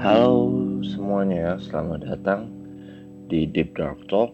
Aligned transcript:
Halo 0.00 0.48
semuanya, 0.80 1.60
selamat 1.60 2.08
datang 2.08 2.48
di 3.28 3.44
Deep 3.44 3.76
Dark 3.76 4.00
Talk. 4.08 4.32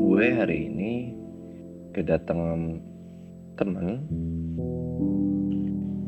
Gue 0.00 0.32
hari 0.32 0.64
ini 0.72 1.12
kedatangan 1.92 2.80
temen 3.60 4.08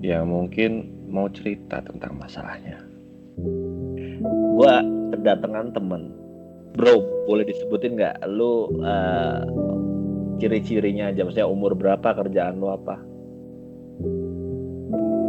yang 0.01 0.33
mungkin 0.33 0.89
mau 1.13 1.29
cerita 1.29 1.85
tentang 1.85 2.17
masalahnya. 2.17 2.81
Gue 4.57 4.75
kedatangan 5.13 5.77
temen, 5.77 6.09
bro, 6.73 7.05
boleh 7.29 7.45
disebutin 7.45 8.01
nggak? 8.01 8.25
Lu 8.33 8.81
uh, 8.81 9.45
ciri-cirinya 10.41 11.13
aja, 11.13 11.21
maksudnya 11.21 11.53
umur 11.53 11.77
berapa, 11.77 12.17
kerjaan 12.17 12.65
lu 12.65 12.73
apa? 12.73 12.97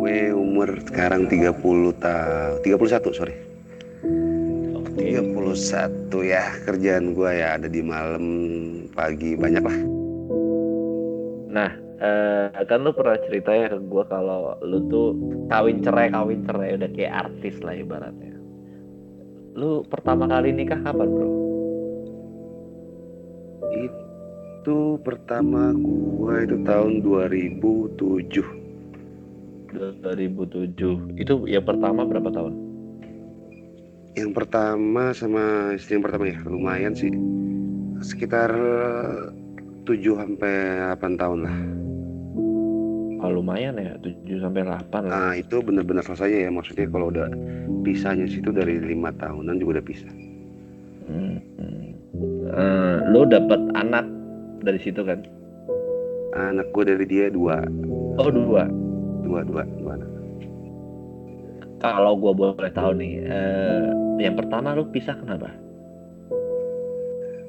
Gue 0.08 0.32
umur 0.32 0.80
sekarang 0.88 1.28
30 1.28 1.52
tahun 2.00 2.64
31 2.64 3.12
sorry 3.12 3.36
Oke. 4.80 5.20
31 5.20 6.32
ya 6.32 6.48
kerjaan 6.64 7.12
gue 7.12 7.28
ya 7.36 7.60
ada 7.60 7.68
di 7.68 7.84
malam 7.84 8.24
pagi 8.96 9.36
banyak 9.36 9.64
lah 9.68 9.80
Nah, 11.48 11.72
eh, 12.00 12.64
kan 12.70 12.86
lu 12.86 12.94
pernah 12.94 13.18
cerita 13.18 13.50
ya 13.50 13.68
ke 13.68 13.82
gue 13.84 14.04
kalau 14.08 14.56
lu 14.62 14.78
tuh 14.88 15.18
kawin 15.50 15.82
cerai 15.84 16.14
kawin 16.14 16.46
cerai 16.46 16.78
udah 16.78 16.90
kayak 16.94 17.14
artis 17.26 17.58
lah 17.66 17.74
ibaratnya. 17.74 18.38
Lu 19.58 19.82
pertama 19.90 20.30
kali 20.30 20.54
nikah 20.54 20.78
kapan 20.86 21.10
bro? 21.10 21.30
itu 24.68 25.00
pertama 25.02 25.72
gue 25.72 26.36
itu 26.44 26.58
tahun 26.68 27.00
2007 27.00 28.57
2007. 29.70 31.16
Itu 31.16 31.46
yang 31.46 31.64
pertama 31.64 32.04
berapa 32.04 32.30
tahun? 32.30 32.54
yang 34.18 34.34
pertama 34.34 35.14
sama 35.14 35.78
istri 35.78 35.94
yang 35.94 36.02
pertama 36.02 36.26
ya 36.26 36.42
lumayan 36.42 36.90
sih 36.90 37.14
sekitar 38.02 38.50
7 39.86 39.94
sampai 39.94 40.54
8 40.98 41.22
tahun 41.22 41.40
lah 41.46 41.58
Oh, 43.18 43.30
lumayan 43.30 43.78
ya, 43.78 43.94
7 44.02 44.42
sampai 44.42 44.66
8 44.66 45.06
lah. 45.06 45.14
nah 45.14 45.34
itu 45.34 45.62
benar-benar 45.62 46.02
selesai 46.02 46.34
ya 46.34 46.50
maksudnya 46.50 46.90
kalau 46.90 47.14
udah 47.14 47.30
pisahnya 47.82 48.26
situ 48.26 48.50
dari 48.50 48.82
lima 48.82 49.14
tahunan 49.14 49.62
juga 49.62 49.78
udah 49.78 49.86
pisah 49.86 50.14
Hmm, 51.06 51.38
hmm. 51.62 51.86
Eh, 52.50 52.98
lu 53.08 53.22
dapat 53.24 53.62
anak 53.78 54.10
dari 54.60 54.82
situ 54.82 55.06
kan? 55.06 55.22
anak 56.34 56.74
gue 56.74 56.84
dari 56.84 57.06
dia 57.06 57.30
dua 57.30 57.62
Oh, 58.18 58.34
dua. 58.34 58.66
Dua 59.28 59.64
dua 59.68 59.92
anak 60.00 60.10
Kalau 61.78 62.18
gua 62.18 62.34
boleh 62.34 62.74
tahu 62.74 62.98
nih, 62.98 63.22
eh, 63.22 63.86
yang 64.18 64.34
pertama 64.34 64.74
lu 64.74 64.90
pisah 64.90 65.14
kenapa? 65.14 65.52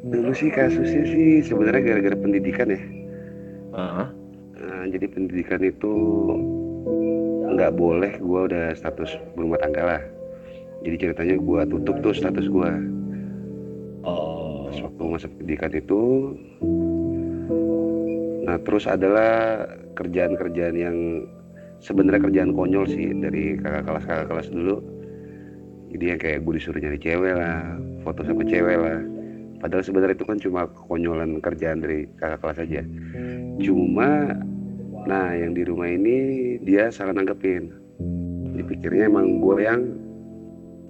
dulu 0.08 0.32
sih 0.32 0.48
kasusnya 0.48 1.04
sih 1.04 1.44
sebenarnya 1.44 1.84
gara-gara 1.84 2.16
pendidikan 2.16 2.72
ya. 2.72 2.80
Ah, 3.76 4.08
Nah, 4.58 4.84
jadi 4.88 5.06
pendidikan 5.10 5.60
itu 5.64 5.92
nggak 7.50 7.72
boleh 7.76 8.12
gue 8.20 8.40
udah 8.52 8.72
status 8.76 9.16
berumah 9.36 9.58
tangga 9.60 9.82
lah. 9.84 10.02
Jadi 10.86 10.96
ceritanya 11.08 11.36
gue 11.42 11.60
tutup 11.74 11.96
tuh 12.06 12.14
status 12.14 12.46
gue 12.46 12.70
oh, 14.06 14.70
Pas 14.70 14.78
waktu 14.86 15.02
masa 15.10 15.26
pendidikan 15.26 15.72
itu 15.74 16.02
nah 18.48 18.56
terus 18.64 18.88
adalah 18.88 19.66
kerjaan-kerjaan 19.92 20.76
yang 20.78 20.96
sebenarnya 21.82 22.26
kerjaan 22.28 22.52
konyol 22.54 22.84
sih 22.90 23.10
dari 23.18 23.58
kakak 23.58 23.86
kelas 23.86 24.04
kakak 24.06 24.26
kelas 24.30 24.48
dulu. 24.50 24.76
Jadi 25.88 26.04
yang 26.04 26.20
kayak 26.20 26.38
gue 26.44 26.54
disuruh 26.60 26.80
nyari 26.84 27.00
cewek 27.00 27.34
lah 27.38 27.78
foto 28.04 28.20
sama 28.26 28.44
cewek 28.44 28.76
lah. 28.76 29.00
Padahal 29.58 29.82
sebenarnya 29.82 30.14
itu 30.14 30.26
kan 30.28 30.38
cuma 30.38 30.70
konyolan 30.86 31.42
kerjaan 31.42 31.82
dari 31.82 32.06
kakak 32.20 32.44
kelas 32.44 32.58
aja. 32.62 32.82
Cuma 33.58 34.38
nah 35.08 35.32
yang 35.32 35.56
di 35.56 35.64
rumah 35.64 35.88
ini 35.88 36.58
dia 36.62 36.92
salah 36.92 37.16
nanggepin. 37.16 37.72
Dipikirnya 38.54 39.08
emang 39.08 39.40
gue 39.40 39.56
yang 39.64 39.80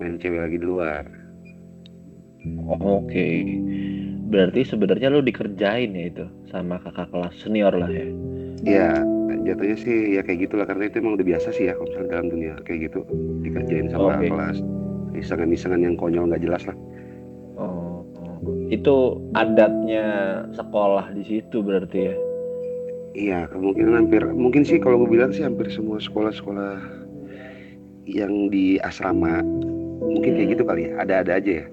main 0.03 0.19
cewek 0.19 0.41
lagi 0.41 0.57
di 0.59 0.67
luar. 0.67 1.05
Oke. 2.83 3.29
Berarti 4.29 4.61
sebenarnya 4.61 5.09
lu 5.09 5.25
dikerjain 5.25 5.97
ya 5.97 6.05
itu 6.13 6.27
sama 6.53 6.77
kakak 6.85 7.09
kelas 7.09 7.35
senior 7.41 7.73
lah 7.73 7.89
ya. 7.89 8.05
Ya, 8.67 8.91
jatuhnya 9.45 9.77
sih 9.79 10.19
ya 10.19 10.21
kayak 10.21 10.49
gitulah 10.49 10.67
karena 10.67 10.91
itu 10.91 10.99
emang 10.99 11.15
udah 11.15 11.27
biasa 11.27 11.49
sih 11.55 11.71
ya 11.71 11.77
kalau 11.79 11.89
misalnya 11.89 12.11
dalam 12.11 12.27
dunia 12.29 12.55
kayak 12.67 12.91
gitu 12.91 13.01
dikerjain 13.41 13.87
sama 13.89 14.19
Oke. 14.19 14.29
kelas 14.29 14.59
isangan-isangan 15.15 15.81
yang 15.83 15.95
konyol 15.95 16.29
nggak 16.31 16.43
jelas 16.43 16.63
lah. 16.67 16.77
Oh, 17.59 18.03
itu 18.71 19.19
adatnya 19.35 20.05
sekolah 20.55 21.11
di 21.15 21.23
situ 21.27 21.63
berarti 21.63 21.99
ya. 22.13 22.15
Iya, 23.19 23.39
kemungkinan 23.51 23.95
hampir 23.99 24.23
mungkin 24.31 24.63
sih 24.63 24.79
kalau 24.79 25.03
gue 25.03 25.11
bilang 25.11 25.35
sih 25.35 25.43
hampir 25.43 25.67
semua 25.73 25.99
sekolah-sekolah 25.99 26.79
yang 28.07 28.47
di 28.49 28.79
asrama 28.79 29.43
mungkin 29.99 30.39
kayak 30.39 30.47
Hmm. 30.47 30.55
gitu 30.55 30.63
kali 30.63 30.83
ya. 30.87 30.93
Ada-ada 31.03 31.33
aja 31.43 31.53
ya. 31.63 31.67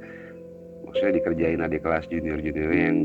Maksudnya 0.88 1.14
dikerjain 1.22 1.60
adik 1.62 1.82
kelas 1.84 2.08
junior-junior 2.10 2.72
yang 2.72 2.98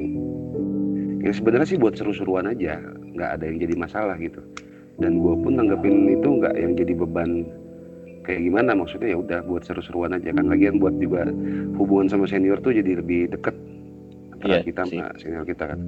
yang 1.21 1.35
sebenarnya 1.37 1.69
sih 1.69 1.77
buat 1.77 2.01
seru-seruan 2.01 2.49
aja, 2.49 2.81
nggak 3.20 3.36
ada 3.36 3.44
yang 3.44 3.58
jadi 3.60 3.75
masalah 3.76 4.16
gitu. 4.16 4.41
Dan 4.97 5.20
gue 5.20 5.34
pun 5.44 5.53
nanggepin 5.60 6.08
itu 6.08 6.28
nggak 6.41 6.54
yang 6.56 6.72
jadi 6.72 6.92
beban 6.97 7.31
kayak 8.25 8.41
gimana 8.44 8.76
maksudnya 8.76 9.16
ya 9.16 9.19
udah 9.20 9.41
buat 9.48 9.64
seru-seruan 9.64 10.12
aja 10.12 10.32
kan 10.32 10.48
lagian 10.48 10.76
buat 10.76 10.92
juga 11.00 11.25
hubungan 11.76 12.08
sama 12.08 12.28
senior 12.28 12.60
tuh 12.60 12.76
jadi 12.76 13.00
lebih 13.00 13.32
deket 13.32 13.56
antara 14.36 14.60
Iya 14.60 14.64
kita 14.64 14.82
sih. 14.88 15.00
sama 15.00 15.12
senior 15.16 15.44
kita 15.44 15.64
kan 15.72 15.81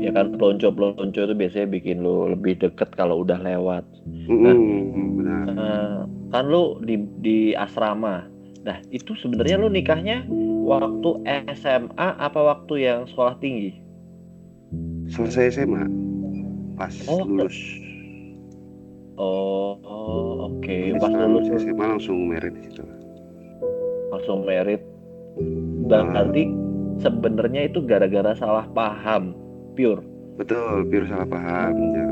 Ya 0.00 0.16
kan 0.16 0.32
pelonco-pelonco 0.32 1.12
itu 1.28 1.34
biasanya 1.36 1.68
bikin 1.68 2.00
lu 2.00 2.32
lebih 2.32 2.56
deket 2.56 2.88
kalau 2.96 3.20
udah 3.20 3.36
lewat. 3.36 3.84
Mm-mm, 4.08 5.20
benar 5.20 5.44
Eh, 5.52 5.98
kan 6.32 6.44
lu 6.48 6.80
di 6.80 7.04
di 7.20 7.52
asrama. 7.52 8.24
Nah, 8.64 8.80
itu 8.88 9.12
sebenarnya 9.12 9.60
lu 9.60 9.68
nikahnya 9.68 10.24
waktu 10.64 11.20
SMA 11.52 12.08
apa 12.16 12.40
waktu 12.40 12.80
yang 12.80 13.04
sekolah 13.12 13.36
tinggi? 13.44 13.76
selesai 15.12 15.60
SMA 15.60 15.84
pas 16.80 16.94
Oh, 17.04 17.28
lulus 17.28 17.56
Oh, 19.20 19.76
oh, 19.84 20.48
oke. 20.48 20.64
Jadi 20.64 20.96
Pas 20.96 21.12
lulus 21.12 21.52
SMA 21.60 21.84
langsung 21.84 22.24
merit 22.24 22.56
di 22.56 22.72
situ 22.72 22.80
langsung 24.10 24.42
merit. 24.42 24.80
Dan 25.86 26.08
Ah. 26.08 26.24
berarti 26.24 26.48
sebenarnya 26.98 27.68
itu 27.68 27.80
gara-gara 27.84 28.32
salah 28.34 28.66
paham, 28.72 29.32
pure. 29.72 30.00
betul 30.34 30.88
pure 30.88 31.04
salah 31.04 31.28
paham 31.28 31.76
ya, 31.76 32.06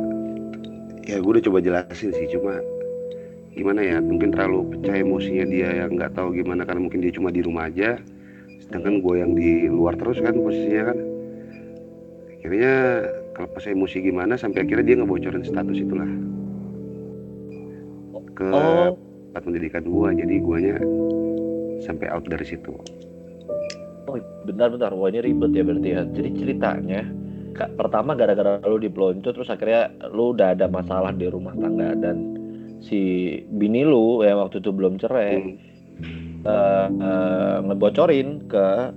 ya 1.09 1.17
gue 1.17 1.31
udah 1.33 1.45
coba 1.49 1.65
jelasin 1.65 2.13
sih 2.13 2.29
cuma 2.29 2.61
gimana 3.57 3.81
ya 3.81 4.05
mungkin 4.05 4.37
terlalu 4.37 4.69
pecah 4.77 5.01
emosinya 5.01 5.49
dia 5.49 5.69
yang 5.81 5.97
nggak 5.97 6.13
tahu 6.13 6.37
gimana 6.37 6.69
karena 6.69 6.85
mungkin 6.85 7.01
dia 7.01 7.09
cuma 7.09 7.33
di 7.33 7.41
rumah 7.41 7.73
aja 7.73 7.97
sedangkan 8.69 9.01
gue 9.01 9.15
yang 9.17 9.33
di 9.33 9.73
luar 9.73 9.97
terus 9.97 10.21
kan 10.21 10.37
posisinya 10.37 10.93
kan 10.93 10.99
akhirnya 12.37 12.75
kalau 13.39 13.55
emosi 13.55 14.03
gimana 14.03 14.35
sampai 14.35 14.67
akhirnya 14.67 14.85
dia 14.91 14.97
ngebocorin 14.99 15.47
status 15.47 15.79
itulah 15.79 16.11
ke 18.35 18.51
Oh, 18.51 18.99
tempat 19.31 19.43
pendidikan 19.47 19.87
gue 19.87 20.09
jadi 20.19 20.35
guanya 20.43 20.77
sampai 21.79 22.11
out 22.11 22.27
dari 22.27 22.43
situ 22.43 22.75
oh 24.09 24.19
bentar-bentar. 24.49 24.91
Wah, 24.97 25.13
ini 25.13 25.21
ribet 25.21 25.53
ya 25.53 25.63
berarti 25.63 25.89
ya. 25.93 26.03
Jadi 26.09 26.29
ceritanya 26.41 27.05
Kak, 27.53 27.75
pertama 27.77 28.15
gara-gara 28.15 28.63
lu 28.65 28.79
dipelonco 28.81 29.35
terus 29.35 29.51
akhirnya 29.51 29.91
lu 30.15 30.33
udah 30.33 30.55
ada 30.55 30.71
masalah 30.71 31.11
di 31.11 31.27
rumah 31.27 31.53
tangga 31.59 31.93
dan 31.99 32.39
si 32.79 33.35
bini 33.51 33.83
lu 33.83 34.23
yang 34.23 34.39
waktu 34.39 34.63
itu 34.63 34.71
belum 34.71 34.97
cerai 34.99 35.59
Hmm. 35.99 36.47
eh, 36.47 36.89
eh, 37.03 37.57
ngebocorin 37.67 38.47
ke 38.47 38.95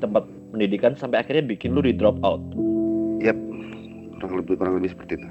tempat 0.00 0.24
pendidikan 0.48 0.96
sampai 0.96 1.20
akhirnya 1.20 1.44
bikin 1.44 1.76
lu 1.76 1.84
di 1.84 1.92
drop 1.92 2.16
out. 2.24 2.40
Yap, 3.20 3.36
kurang 4.22 4.38
lebih 4.38 4.54
kurang 4.54 4.74
lebih 4.78 4.94
seperti 4.94 5.18
itu. 5.18 5.28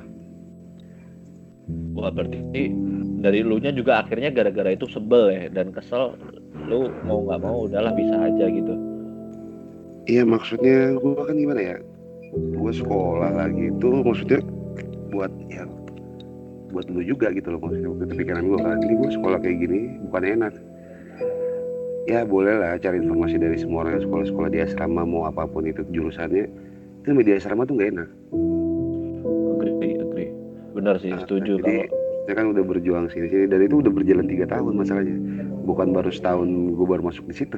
Wah 1.95 2.11
berarti 2.11 2.75
dari 3.23 3.39
lu 3.39 3.55
nya 3.63 3.71
juga 3.71 4.03
akhirnya 4.03 4.35
gara-gara 4.35 4.75
itu 4.75 4.83
sebel 4.91 5.31
ya 5.31 5.47
dan 5.47 5.71
kesel 5.71 6.19
lu 6.67 6.91
mau 7.07 7.23
nggak 7.23 7.39
mau 7.39 7.63
udahlah 7.71 7.95
bisa 7.95 8.15
aja 8.19 8.45
gitu. 8.51 8.75
Iya 10.11 10.27
maksudnya 10.27 10.99
gue 10.99 11.23
kan 11.23 11.35
gimana 11.39 11.61
ya? 11.63 11.75
Gue 12.35 12.71
sekolah 12.75 13.31
lagi 13.31 13.71
itu 13.71 13.88
maksudnya 14.03 14.43
buat 15.15 15.31
ya 15.47 15.63
buat 16.71 16.88
lu 16.88 17.03
juga 17.03 17.31
gitu 17.35 17.51
loh 17.51 17.59
maksudnya 17.59 17.88
waktu 17.91 18.03
itu 18.07 18.15
pikiran 18.23 18.43
gue 18.47 18.59
kan 18.63 18.79
ini 18.79 18.93
gue 18.95 19.11
sekolah 19.11 19.38
kayak 19.43 19.57
gini 19.59 19.79
bukan 20.07 20.23
enak 20.23 20.53
ya 22.07 22.23
boleh 22.23 22.55
lah 22.63 22.79
cari 22.79 23.03
informasi 23.03 23.35
dari 23.35 23.59
semua 23.59 23.83
orang 23.83 23.99
sekolah-sekolah 24.07 24.49
di 24.55 24.63
asrama 24.63 25.03
mau 25.03 25.27
apa 25.27 25.43
pun 25.51 25.67
itu 25.67 25.83
jurusannya 25.91 26.47
itu 27.01 27.09
media 27.17 27.41
asrama 27.41 27.65
tuh 27.65 27.81
nggak 27.81 27.91
enak. 27.97 28.09
Benar 30.81 30.95
sih, 30.97 31.13
Nah, 31.13 31.21
setuju 31.21 31.61
jadi 31.61 31.85
kalau 31.85 31.99
saya 32.25 32.35
kan 32.37 32.45
udah 32.53 32.63
berjuang 32.65 33.05
sini 33.09 33.27
sini 33.29 33.45
dan 33.49 33.59
itu 33.61 33.81
udah 33.81 33.93
berjalan 33.93 34.25
tiga 34.29 34.45
tahun 34.49 34.73
masalahnya 34.77 35.17
bukan 35.65 35.93
baru 35.93 36.09
setahun 36.09 36.47
gue 36.49 36.87
baru 36.89 37.01
masuk 37.05 37.25
di 37.29 37.35
situ 37.37 37.57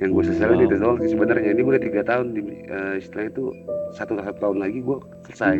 yang 0.00 0.10
gue 0.12 0.24
sesalin 0.24 0.60
Wow. 0.60 0.66
itu 0.68 0.76
doang 0.80 0.98
sih 1.00 1.10
sebenarnya 1.12 1.48
ini 1.52 1.60
gue 1.60 1.72
udah 1.76 1.84
tiga 1.84 2.02
tahun 2.04 2.26
di 2.32 2.40
eh, 2.68 2.94
istilah 3.00 3.28
itu 3.28 3.52
satu 3.92 4.16
satu 4.20 4.38
tahun 4.40 4.58
lagi 4.60 4.80
gue 4.80 4.96
selesai 5.28 5.56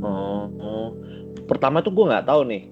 Oh, 0.00 0.48
oh. 0.60 0.88
pertama 1.44 1.84
tuh 1.84 1.92
gue 1.92 2.08
nggak 2.08 2.24
tahu 2.24 2.48
nih. 2.48 2.62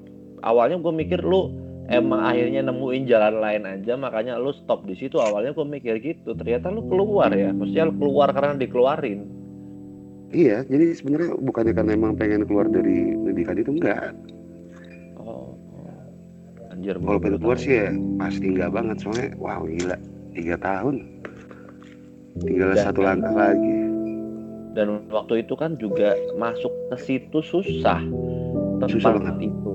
Awalnya 0.40 0.81
gue 0.81 0.93
mikir 0.96 1.20
lu 1.20 1.52
emang 1.93 2.25
akhirnya 2.25 2.64
nemuin 2.64 3.05
jalan 3.05 3.37
lain 3.43 3.62
aja, 3.69 4.00
makanya 4.00 4.40
lu 4.40 4.55
stop 4.56 4.88
di 4.88 4.96
situ. 4.96 5.20
Awalnya 5.20 5.52
gue 5.52 5.66
mikir 5.66 6.00
gitu. 6.00 6.32
Ternyata 6.32 6.72
lu 6.72 6.88
keluar 6.88 7.28
ya. 7.37 7.52
Maksudnya 7.52 7.93
lu 7.93 7.94
keluar 8.00 8.32
karena 8.32 8.56
dikeluarin. 8.56 9.38
Iya 10.31 10.63
jadi 10.63 10.93
sebenarnya 10.93 11.37
bukannya 11.37 11.73
karena 11.73 11.93
emang 11.93 12.13
pengen 12.15 12.45
keluar 12.45 12.67
dari 12.67 13.13
pendidikan 13.15 13.57
itu 13.57 13.71
enggak 13.73 14.13
Oh, 15.19 15.53
anjir. 16.69 16.97
gua 16.97 17.07
kalau 17.11 17.21
pengen 17.21 17.39
keluar 17.39 17.59
sih 17.59 17.75
ya 17.75 17.89
pasti 18.17 18.45
enggak 18.47 18.71
banget 18.71 18.97
soalnya 18.99 19.29
wow 19.37 19.61
gila 19.63 19.97
tiga 20.31 20.57
tahun 20.57 20.95
tinggal 22.39 22.71
Dan- 22.71 22.83
satu 22.83 23.01
langkah 23.01 23.33
lagi 23.33 23.77
Dan 24.69 25.09
waktu 25.09 25.43
itu 25.43 25.53
kan 25.53 25.75
juga 25.75 26.15
masuk 26.35 26.71
ke 26.87 26.97
situ 27.01 27.43
susah. 27.43 27.99
Tempat 28.79 28.89
Susah 28.89 29.11
banget. 29.13 29.51
itu. 29.51 29.73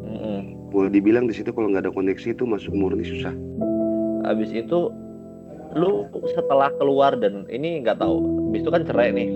Mm-mm. 0.00 0.40
boleh 0.68 0.88
dibilang 0.90 1.24
di 1.24 1.36
situ 1.36 1.48
kalau 1.48 1.68
nggak 1.68 1.84
ada 1.84 1.92
koneksi 1.92 2.32
itu 2.32 2.44
masuk 2.44 2.72
murni 2.72 3.02
susah 3.02 3.34
Abis 4.24 4.48
itu 4.50 4.88
lu 5.70 6.04
setelah 6.30 6.72
keluar 6.72 7.12
dan 7.14 7.44
ini 7.46 7.82
nggak 7.82 7.98
tahu. 7.98 8.24
Abis 8.48 8.60
itu 8.62 8.70
kan 8.70 8.82
cerai 8.82 9.12
nih. 9.12 9.28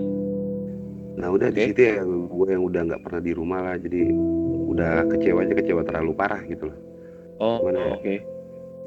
Nah 1.13 1.27
udah 1.29 1.49
di 1.53 1.59
Oke. 1.61 1.67
situ 1.71 1.81
ya 1.81 2.01
gue 2.05 2.47
yang 2.49 2.63
udah 2.65 2.81
nggak 2.89 3.01
pernah 3.05 3.21
di 3.21 3.31
rumah 3.37 3.59
lah 3.61 3.75
jadi 3.77 4.01
udah 4.73 5.05
kecewa 5.13 5.45
aja 5.45 5.53
kecewa 5.53 5.81
terlalu 5.85 6.11
parah 6.17 6.41
gitu 6.49 6.73
loh. 6.73 6.77
Oh, 7.37 7.69
ya? 7.69 7.93
oke. 7.93 8.15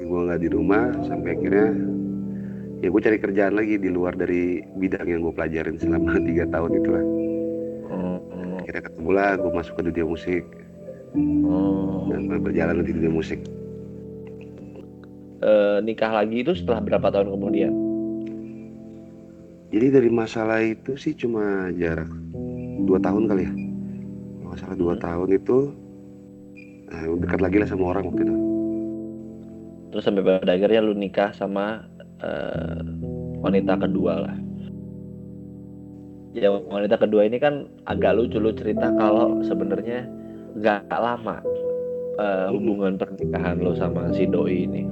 Gue 0.03 0.19
nggak 0.27 0.41
di 0.43 0.49
rumah 0.51 0.91
sampai 1.07 1.39
akhirnya 1.39 1.67
ya 2.83 2.87
gue 2.91 3.01
cari 3.01 3.17
kerjaan 3.17 3.53
lagi 3.55 3.79
di 3.79 3.89
luar 3.89 4.13
dari 4.13 4.61
bidang 4.77 5.07
yang 5.07 5.21
gue 5.23 5.33
pelajarin 5.33 5.79
selama 5.79 6.19
tiga 6.27 6.45
tahun 6.51 6.71
itulah. 6.83 7.05
Oh, 7.87 8.19
oh, 8.19 8.59
Akhirnya 8.59 8.83
ketemu 8.91 9.09
lah 9.15 9.29
gue 9.39 9.51
masuk 9.55 9.73
ke 9.79 9.83
dunia 9.87 10.05
musik 10.05 10.43
oh. 11.47 12.11
dan 12.11 12.27
ber- 12.27 12.43
berjalan 12.43 12.83
di 12.83 12.91
dunia 12.91 13.13
musik. 13.13 13.39
Eh, 15.37 15.77
nikah 15.85 16.09
lagi 16.09 16.41
itu 16.41 16.57
setelah 16.57 16.81
berapa 16.81 17.07
tahun 17.13 17.29
kemudian? 17.29 17.86
Jadi 19.67 19.87
dari 19.91 20.07
masalah 20.07 20.63
itu 20.63 20.95
sih 20.95 21.11
cuma 21.11 21.67
jarak 21.75 22.07
dua 22.87 22.99
tahun 23.03 23.27
kali 23.27 23.43
ya. 23.43 23.51
Kalau 23.51 24.47
nggak 24.47 24.59
salah 24.63 24.77
dua 24.79 24.95
tahun 24.95 25.29
itu 25.35 25.57
nah, 26.87 27.03
dekat 27.19 27.39
lagi 27.43 27.57
lah 27.59 27.67
sama 27.67 27.83
orang 27.91 28.03
waktu 28.07 28.21
itu. 28.23 28.35
Terus 29.91 30.03
sampai 30.07 30.23
pada 30.23 30.55
akhirnya 30.55 30.79
lu 30.87 30.95
nikah 30.95 31.35
sama 31.35 31.83
eh, 32.23 32.79
wanita 33.43 33.75
kedua 33.83 34.13
lah. 34.23 34.35
Ya 36.31 36.47
wanita 36.53 36.95
kedua 37.01 37.27
ini 37.27 37.35
kan 37.35 37.67
agak 37.91 38.15
lucu 38.15 38.39
lu 38.39 38.55
cerita 38.55 38.87
kalau 38.95 39.43
sebenarnya 39.43 40.07
nggak 40.55 40.87
lama 40.95 41.43
eh, 42.23 42.47
hubungan 42.55 42.95
pernikahan 42.95 43.59
lo 43.59 43.75
sama 43.75 44.15
si 44.15 44.23
doi 44.23 44.63
ini. 44.63 44.87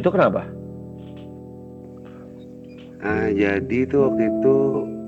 Itu 0.00 0.08
kenapa? 0.08 0.48
Nah, 3.04 3.28
jadi 3.28 3.76
itu 3.84 3.96
waktu 4.00 4.32
itu 4.32 4.56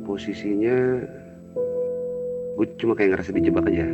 posisinya 0.05 0.79
gue 2.57 2.67
cuma 2.77 2.93
kayak 2.93 3.17
ngerasa 3.17 3.33
dijebak 3.33 3.65
aja. 3.73 3.89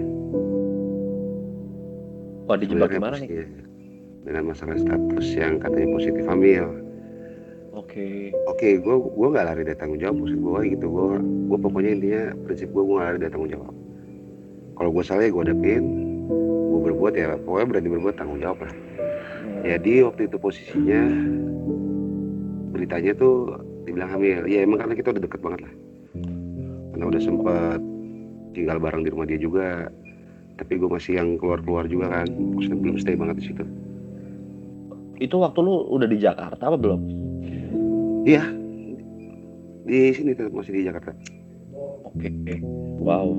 Wah 2.50 2.58
dijebak 2.58 2.90
Sebenarnya 2.90 2.98
gimana 2.98 3.16
nih? 3.46 3.46
Dengan 4.26 4.42
masalah 4.50 4.74
status 4.78 5.26
yang 5.38 5.62
katanya 5.62 5.88
positif 5.94 6.24
hamil. 6.26 6.66
Oke. 7.78 8.34
Oke, 8.50 8.82
gue 8.82 8.94
gue 8.98 9.26
nggak 9.30 9.46
lari 9.46 9.62
dari 9.62 9.78
tanggung 9.78 10.02
jawab 10.02 10.18
maksud 10.18 10.38
gue 10.38 10.60
gitu. 10.74 10.86
Gue 10.90 11.06
gue 11.22 11.58
pokoknya 11.62 11.90
intinya 11.94 12.22
prinsip 12.42 12.74
gue 12.74 12.82
gue 12.82 12.94
nggak 12.98 13.06
lari 13.06 13.18
dari 13.22 13.30
tanggung 13.30 13.52
jawab. 13.54 13.74
Kalau 14.82 14.90
gue 14.90 15.02
salah 15.06 15.22
ya 15.26 15.30
gue 15.30 15.42
hadapin. 15.46 15.82
Gue 16.74 16.80
berbuat 16.90 17.14
ya 17.14 17.38
pokoknya 17.38 17.66
berani 17.70 17.88
berbuat 17.98 18.14
tanggung 18.18 18.42
jawab 18.42 18.66
lah. 18.66 18.74
Hmm. 18.74 19.62
Jadi 19.62 19.92
waktu 20.02 20.26
itu 20.26 20.36
posisinya 20.42 21.02
beritanya 22.74 23.14
tuh 23.14 23.62
dibilang 23.84 24.10
hamil. 24.14 24.46
Ya 24.46 24.62
emang 24.62 24.78
karena 24.80 24.94
kita 24.94 25.14
udah 25.14 25.22
deket 25.22 25.40
banget 25.42 25.60
lah. 25.66 25.72
Karena 26.92 27.04
udah 27.08 27.20
sempet 27.22 27.80
tinggal 28.52 28.78
bareng 28.78 29.02
di 29.06 29.10
rumah 29.10 29.26
dia 29.26 29.40
juga. 29.40 29.88
Tapi 30.60 30.78
gue 30.78 30.88
masih 30.88 31.18
yang 31.18 31.40
keluar-keluar 31.40 31.88
juga 31.88 32.12
kan. 32.12 32.28
Maksudnya 32.28 32.78
belum 32.78 32.96
stay 33.00 33.16
banget 33.16 33.36
di 33.40 33.44
situ. 33.50 33.64
Itu 35.18 35.38
waktu 35.38 35.58
lu 35.62 35.86
udah 35.90 36.08
di 36.10 36.18
Jakarta 36.18 36.62
apa 36.70 36.76
belum? 36.78 37.00
Iya. 38.26 38.44
Di 39.82 40.14
sini 40.14 40.34
tetap 40.34 40.54
masih 40.54 40.78
di 40.78 40.86
Jakarta. 40.86 41.10
Oke. 42.06 42.28
Wow. 43.02 43.34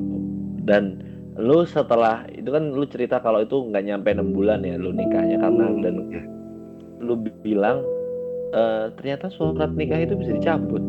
Dan 0.63 0.99
lu 1.39 1.65
setelah 1.65 2.27
itu 2.29 2.49
kan 2.51 2.73
lu 2.73 2.85
cerita 2.85 3.17
kalau 3.17 3.41
itu 3.41 3.57
nggak 3.57 3.83
nyampe 3.89 4.13
enam 4.13 4.37
bulan 4.37 4.61
ya 4.61 4.77
lu 4.77 4.93
nikahnya 4.93 5.41
karena 5.41 5.65
dan 5.81 5.95
Ya. 6.13 6.23
lu 7.01 7.17
bilang 7.41 7.81
eh, 8.53 8.85
ternyata 8.95 9.27
surat 9.33 9.73
nikah 9.73 9.99
itu 9.99 10.13
bisa 10.15 10.31
dicabut. 10.37 10.81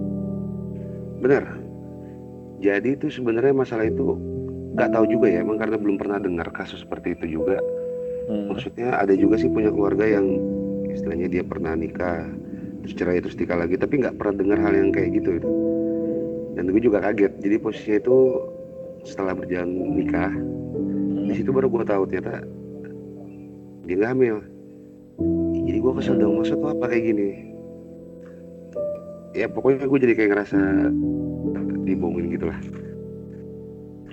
Bener. 1.18 1.44
Jadi 2.60 2.96
itu 2.96 3.08
sebenarnya 3.08 3.52
masalah 3.52 3.88
itu 3.88 4.16
nggak 4.76 4.92
tahu 4.92 5.04
juga 5.08 5.26
ya. 5.28 5.40
Emang 5.40 5.56
karena 5.56 5.76
belum 5.80 5.96
pernah 5.96 6.20
dengar 6.20 6.48
kasus 6.52 6.84
seperti 6.84 7.16
itu 7.16 7.40
juga. 7.40 7.56
Hmm. 8.28 8.52
Maksudnya 8.52 8.92
ada 8.96 9.12
juga 9.12 9.36
sih 9.36 9.48
punya 9.48 9.68
keluarga 9.68 10.04
yang 10.04 10.24
istilahnya 10.88 11.28
dia 11.28 11.42
pernah 11.44 11.74
nikah 11.74 12.24
terus 12.84 12.94
cerai 12.96 13.20
terus 13.20 13.36
nikah 13.40 13.56
lagi 13.56 13.80
tapi 13.80 14.00
nggak 14.00 14.16
pernah 14.20 14.34
dengar 14.44 14.58
hal 14.60 14.72
yang 14.76 14.90
kayak 14.92 15.16
gitu 15.16 15.40
itu. 15.40 15.50
Dan 16.54 16.70
gue 16.70 16.80
juga 16.80 17.00
kaget. 17.02 17.32
Jadi 17.40 17.56
posisinya 17.58 17.98
itu 18.00 18.16
setelah 19.04 19.32
berjalan 19.36 19.70
nikah 19.96 20.32
di 21.24 21.32
Hmm. 21.32 21.36
situ 21.36 21.50
baru 21.52 21.68
gue 21.68 21.84
tahu 21.84 22.02
ternyata 22.08 22.44
dia 23.84 23.94
nggak 24.00 24.12
hamil. 24.12 24.36
Jadi 25.64 25.78
gue 25.80 25.92
kesel 26.00 26.16
dong 26.16 26.40
maksud 26.40 26.60
lo 26.60 26.72
apa 26.72 26.88
kayak 26.88 27.04
gini? 27.12 27.53
Ya 29.34 29.50
pokoknya 29.50 29.90
gue 29.90 29.98
jadi 29.98 30.14
kayak 30.14 30.30
ngerasa 30.30 30.58
dibohongin 31.84 32.30
gitu 32.32 32.46
lah. 32.48 32.58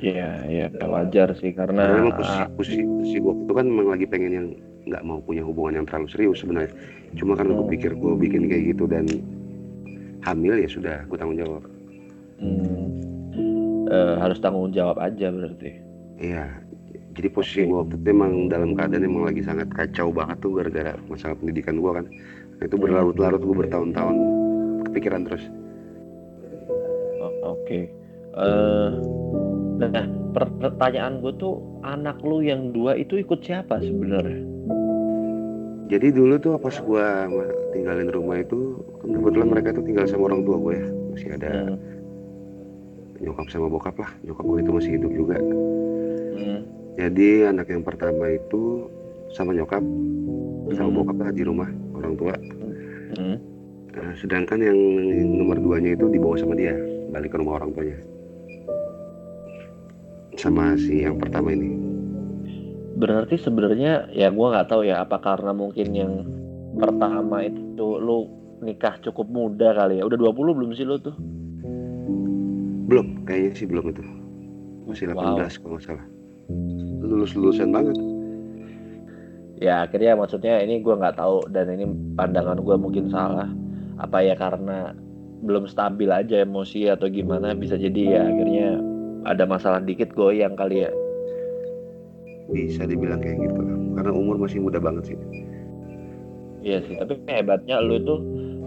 Iya, 0.02 0.30
iya 0.50 0.66
wajar 0.90 1.30
sih 1.38 1.54
Karena 1.54 1.86
karena 1.86 2.02
memang 2.02 2.14
posisi, 2.18 2.42
posisi, 2.58 2.82
posisi 2.82 3.18
gue 3.22 3.34
itu 3.46 3.54
kan 3.54 3.66
memang 3.70 3.88
lagi 3.94 4.06
pengen 4.10 4.32
yang 4.34 4.48
nggak 4.90 5.04
mau 5.06 5.22
punya 5.22 5.46
hubungan 5.46 5.78
yang 5.78 5.86
terlalu 5.86 6.10
serius 6.10 6.42
sebenarnya. 6.42 6.74
Cuma 7.14 7.38
karena 7.38 7.54
gue 7.54 7.66
Hmm. 7.70 7.74
pikir 7.78 7.92
gue 7.94 8.14
bikin 8.18 8.50
kayak 8.50 8.64
gitu 8.74 8.90
dan 8.90 9.06
hamil 10.26 10.58
ya 10.58 10.70
sudah, 10.70 11.06
gue 11.06 11.18
tanggung 11.18 11.38
jawab. 11.38 11.62
hmm, 12.42 13.86
eh, 13.94 14.16
harus 14.18 14.42
tanggung 14.42 14.74
jawab 14.74 14.98
aja 14.98 15.30
berarti. 15.30 15.78
Iya. 16.18 16.50
Jadi 17.14 17.28
posisi 17.30 17.70
gue 17.70 17.78
waktu 17.78 18.02
itu 18.02 18.08
emang 18.10 18.50
dalam 18.50 18.74
keadaan 18.74 19.06
emang 19.06 19.30
lagi 19.30 19.46
sangat 19.46 19.70
kacau 19.70 20.10
banget 20.10 20.42
tuh 20.42 20.58
gara-gara 20.58 20.98
masalah 21.06 21.38
pendidikan 21.38 21.78
gue 21.78 21.92
kan. 21.94 22.06
Nah, 22.58 22.64
itu 22.66 22.74
berlarut-larut 22.74 23.38
gue 23.38 23.56
bertahun-tahun 23.62 24.16
kepikiran 24.92 25.24
terus. 25.24 25.44
Oh, 27.18 27.56
Oke. 27.56 27.88
Eh, 28.32 28.90
nah, 29.82 30.06
pertanyaan 30.32 31.20
gue 31.20 31.34
tuh 31.36 31.60
anak 31.82 32.20
lu 32.24 32.40
yang 32.40 32.72
dua 32.72 32.96
itu 32.96 33.20
ikut 33.20 33.44
siapa 33.44 33.80
sebenarnya? 33.80 34.40
Jadi 35.92 36.08
dulu 36.16 36.40
tuh 36.40 36.56
pas 36.56 36.72
gue 36.72 37.06
tinggalin 37.76 38.08
rumah 38.08 38.40
itu, 38.40 38.80
kebetulan 39.04 39.50
mereka 39.52 39.76
tuh 39.76 39.84
tinggal 39.84 40.08
sama 40.08 40.32
orang 40.32 40.48
tua 40.48 40.58
gue 40.60 40.74
ya. 40.80 40.88
Masih 41.12 41.30
ada 41.36 41.52
Hmm, 41.52 41.76
nyokap 43.20 43.48
sama 43.52 43.68
bokap 43.68 44.00
lah. 44.00 44.12
Nyokap 44.24 44.44
gue 44.48 44.58
itu 44.64 44.72
masih 44.72 44.92
hidup 44.96 45.12
juga. 45.12 45.38
hmm, 46.32 46.60
Jadi 46.96 47.30
anak 47.44 47.68
yang 47.68 47.84
pertama 47.84 48.32
itu 48.32 48.88
sama 49.36 49.52
nyokap, 49.52 49.84
sama 50.72 50.88
Hmm. 50.88 50.98
bokap 51.04 51.18
lah 51.20 51.32
di 51.36 51.44
rumah 51.44 51.68
orang 51.92 52.16
tua. 52.16 52.36
hmm. 53.20 53.36
Nah, 54.12 54.20
sedangkan 54.20 54.60
yang 54.60 54.76
nomor 55.40 55.56
duanya 55.56 55.96
itu 55.96 56.04
dibawa 56.12 56.36
sama 56.36 56.52
dia, 56.60 56.76
balik 57.16 57.32
ke 57.32 57.40
rumah 57.40 57.64
orang 57.64 57.72
tuanya. 57.72 57.96
Sama 60.36 60.76
si 60.76 61.08
yang 61.08 61.16
pertama 61.16 61.56
ini. 61.56 61.80
Berarti 63.00 63.40
sebenarnya 63.40 64.12
ya 64.12 64.28
gua 64.28 64.52
nggak 64.52 64.68
tahu 64.68 64.84
ya 64.84 65.00
apa 65.00 65.16
karena 65.24 65.56
mungkin 65.56 65.96
yang 65.96 66.28
pertama 66.76 67.48
itu 67.48 67.88
lu 68.04 68.28
nikah 68.60 69.00
cukup 69.00 69.32
muda 69.32 69.80
kali 69.80 70.04
ya. 70.04 70.04
Udah 70.04 70.20
20 70.20 70.60
belum 70.60 70.76
sih 70.76 70.84
lu 70.84 71.00
tuh? 71.00 71.16
Belum, 72.92 73.24
kayaknya 73.24 73.64
sih 73.64 73.68
belum 73.72 73.96
itu. 73.96 74.04
Masih 74.92 75.08
18 75.08 75.56
kalau 75.64 75.80
nggak 75.80 75.88
salah. 75.88 76.06
Lulus-lulusan 77.00 77.72
banget. 77.72 77.96
Ya 79.64 79.88
akhirnya 79.88 80.20
maksudnya 80.20 80.60
ini 80.60 80.84
gua 80.84 81.00
nggak 81.00 81.16
tahu 81.16 81.48
dan 81.48 81.72
ini 81.72 81.88
pandangan 82.20 82.60
gua 82.60 82.76
mungkin 82.76 83.08
salah. 83.08 83.48
Apa 84.02 84.26
ya 84.26 84.34
karena 84.34 84.98
belum 85.46 85.70
stabil 85.70 86.10
aja 86.10 86.42
emosi 86.42 86.90
atau 86.90 87.10
gimana 87.10 87.54
bisa 87.54 87.78
jadi 87.78 88.02
ya 88.18 88.22
akhirnya 88.30 88.68
ada 89.26 89.46
masalah 89.46 89.82
dikit 89.82 90.14
goyang 90.18 90.58
kali 90.58 90.86
ya. 90.86 90.92
bisa 92.52 92.84
dibilang 92.84 93.24
kayak 93.24 93.40
gitu 93.48 93.64
karena 93.96 94.12
umur 94.12 94.36
masih 94.36 94.60
muda 94.60 94.76
banget 94.84 95.16
sih. 95.16 95.18
Iya 96.62 96.84
sih, 96.86 97.00
tapi 97.00 97.18
hebatnya 97.26 97.82
lu 97.82 97.98
itu 97.98 98.16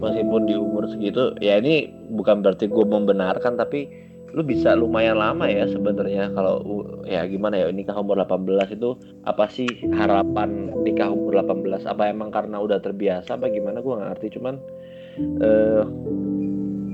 meskipun 0.03 0.41
di 0.49 0.55
umur 0.59 0.83
segitu, 0.91 1.31
ya 1.39 1.61
ini 1.61 1.87
bukan 2.11 2.43
berarti 2.43 2.67
gue 2.67 2.83
membenarkan, 2.83 3.55
tapi 3.55 3.87
lu 4.35 4.43
bisa 4.43 4.75
lumayan 4.75 5.15
lama 5.15 5.47
ya 5.47 5.63
sebenarnya. 5.71 6.27
Kalau 6.35 6.59
ya 7.07 7.23
gimana 7.23 7.55
ya 7.55 7.71
nikah 7.71 7.95
umur 7.95 8.19
18 8.19 8.75
itu 8.75 8.99
apa 9.23 9.47
sih 9.47 9.69
harapan 9.95 10.75
nikah 10.83 11.07
umur 11.07 11.39
18 11.39 11.87
apa 11.87 12.11
emang 12.11 12.35
karena 12.35 12.59
udah 12.59 12.83
terbiasa 12.83 13.39
apa 13.39 13.47
gimana? 13.47 13.79
Gue 13.79 13.95
nggak 13.95 14.19
ngerti 14.19 14.35
cuman 14.35 14.59
eh 15.19 15.83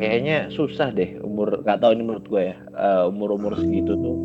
kayaknya 0.01 0.50
susah 0.50 0.90
deh 0.94 1.22
umur 1.22 1.62
nggak 1.62 1.82
tahu 1.82 1.94
ini 1.94 2.04
menurut 2.06 2.25
gue 2.25 2.44
ya 2.54 2.58
umur 3.06 3.38
umur 3.38 3.54
segitu 3.58 3.94
tuh 3.98 4.18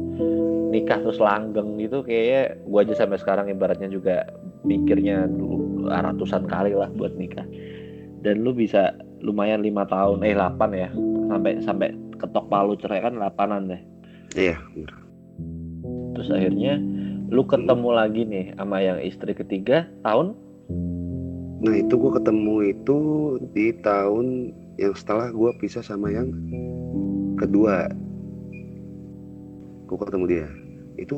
nikah 0.72 1.00
terus 1.00 1.20
langgeng 1.20 1.76
gitu 1.80 2.00
kayaknya 2.04 2.60
gue 2.64 2.80
aja 2.80 2.94
sampai 3.04 3.18
sekarang 3.20 3.46
ibaratnya 3.52 3.88
juga 3.88 4.28
mikirnya 4.66 5.28
dulu 5.30 5.88
ratusan 5.88 6.50
kali 6.50 6.74
lah 6.74 6.90
buat 6.96 7.14
nikah. 7.14 7.46
Dan 8.26 8.42
lu 8.42 8.50
bisa 8.50 8.90
lumayan 9.22 9.62
lima 9.62 9.86
tahun 9.86 10.26
eh 10.26 10.34
8 10.34 10.58
ya 10.74 10.90
sampai 11.30 11.52
sampai 11.62 11.88
ketok 12.18 12.50
palu 12.50 12.74
cerai 12.74 13.04
kan 13.06 13.14
8an 13.16 13.70
deh. 13.70 13.82
Iya 14.34 14.58
terus 16.16 16.32
akhirnya 16.32 16.80
lu 17.28 17.44
ketemu 17.44 17.88
lagi 17.92 18.24
nih 18.24 18.56
sama 18.56 18.80
yang 18.80 18.98
istri 19.04 19.36
ketiga 19.36 19.84
tahun 20.00 20.32
nah 21.56 21.72
itu 21.72 21.94
gue 21.96 22.12
ketemu 22.20 22.56
itu 22.76 22.98
di 23.56 23.72
tahun 23.80 24.52
yang 24.76 24.92
setelah 24.92 25.32
gue 25.32 25.50
pisah 25.56 25.80
sama 25.80 26.12
yang 26.12 26.28
kedua. 27.40 27.88
Gue 29.86 29.98
ketemu 30.02 30.24
dia. 30.28 30.48
Itu 31.00 31.16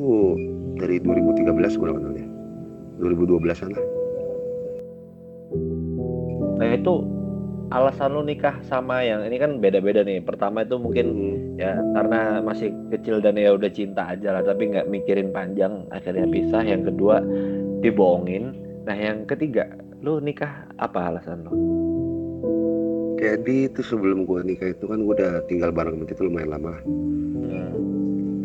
dari 0.78 1.02
2013 1.02 1.78
gue 1.78 1.86
kenal 1.90 2.12
dia. 2.14 2.28
2012an 2.98 3.70
lah. 3.74 3.84
Nah 6.58 6.68
itu 6.74 6.94
alasan 7.68 8.16
lu 8.16 8.24
nikah 8.26 8.58
sama 8.66 9.04
yang 9.06 9.22
ini 9.26 9.38
kan 9.38 9.62
beda-beda 9.62 10.02
nih. 10.02 10.22
Pertama 10.22 10.66
itu 10.66 10.76
mungkin 10.78 11.06
Hmm. 11.14 11.36
ya 11.58 11.78
karena 11.94 12.42
masih 12.42 12.74
kecil 12.90 13.22
dan 13.22 13.38
ya 13.38 13.54
udah 13.54 13.70
cinta 13.70 14.14
aja 14.14 14.38
lah 14.38 14.42
tapi 14.42 14.70
nggak 14.70 14.90
mikirin 14.90 15.30
panjang 15.30 15.86
akhirnya 15.94 16.26
pisah. 16.30 16.62
Yang 16.66 16.94
kedua 16.94 17.22
dibohongin. 17.82 18.54
Nah 18.86 18.96
yang 18.98 19.26
ketiga 19.30 19.70
lu 19.98 20.22
nikah 20.22 20.70
apa 20.78 21.10
alasan 21.10 21.42
lu? 21.42 21.52
Jadi 23.18 23.66
itu 23.66 23.82
sebelum 23.82 24.22
gue 24.22 24.46
nikah 24.46 24.70
itu 24.70 24.86
kan 24.86 25.02
gue 25.02 25.14
udah 25.14 25.42
tinggal 25.50 25.74
bareng 25.74 25.98
sama 25.98 26.06
dia 26.06 26.14
itu 26.14 26.22
lumayan 26.22 26.50
lama 26.54 26.70
lah. 26.70 26.82
Hmm. 26.86 27.74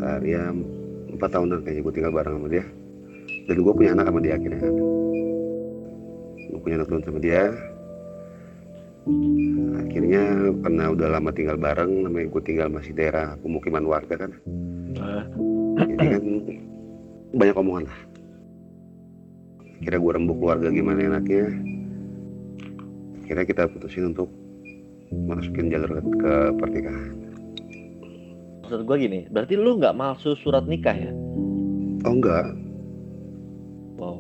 Ntar 0.02 0.22
ya 0.26 0.50
empat 1.14 1.30
tahunan 1.30 1.62
kayaknya 1.62 1.82
gue 1.86 1.94
tinggal 1.94 2.14
bareng 2.14 2.34
sama 2.42 2.50
dia. 2.50 2.66
Dan 3.46 3.58
gue 3.62 3.74
punya 3.76 3.92
anak 3.94 4.06
sama 4.10 4.20
dia 4.26 4.34
akhirnya. 4.34 4.60
Kan 4.66 4.76
gue 6.50 6.60
punya 6.62 6.76
anak 6.82 6.88
sama 6.90 7.20
dia. 7.22 7.42
Akhirnya 9.78 10.24
karena 10.66 10.84
udah 10.90 11.08
lama 11.14 11.30
tinggal 11.30 11.58
bareng 11.62 11.92
namanya 12.10 12.28
gue 12.34 12.42
tinggal 12.42 12.68
masih 12.74 12.98
daerah 12.98 13.38
pemukiman 13.46 13.86
warga 13.86 14.26
kan. 14.26 14.32
Ah, 14.98 15.26
jadi 15.86 16.18
kan 16.18 16.24
banyak 17.34 17.58
omongan 17.58 17.86
lah 17.90 18.13
kira 19.84 20.00
gue 20.00 20.12
rembuk 20.16 20.40
keluarga 20.40 20.72
gimana 20.72 21.00
enaknya. 21.04 21.52
Kira 23.28 23.44
kita 23.44 23.68
putusin 23.68 24.16
untuk 24.16 24.32
masukin 25.12 25.70
jalur 25.70 26.00
ke, 26.00 26.02
ke 26.20 26.34
pernikahan. 26.58 27.12
Maksud 28.64 28.82
gue 28.88 28.98
gini 28.98 29.20
berarti 29.30 29.60
lu 29.60 29.78
nggak 29.78 29.96
malsu 29.96 30.40
surat 30.40 30.64
nikah 30.66 30.96
ya? 30.96 31.12
Oh 32.08 32.14
enggak. 32.16 32.48
Wow. 34.00 34.18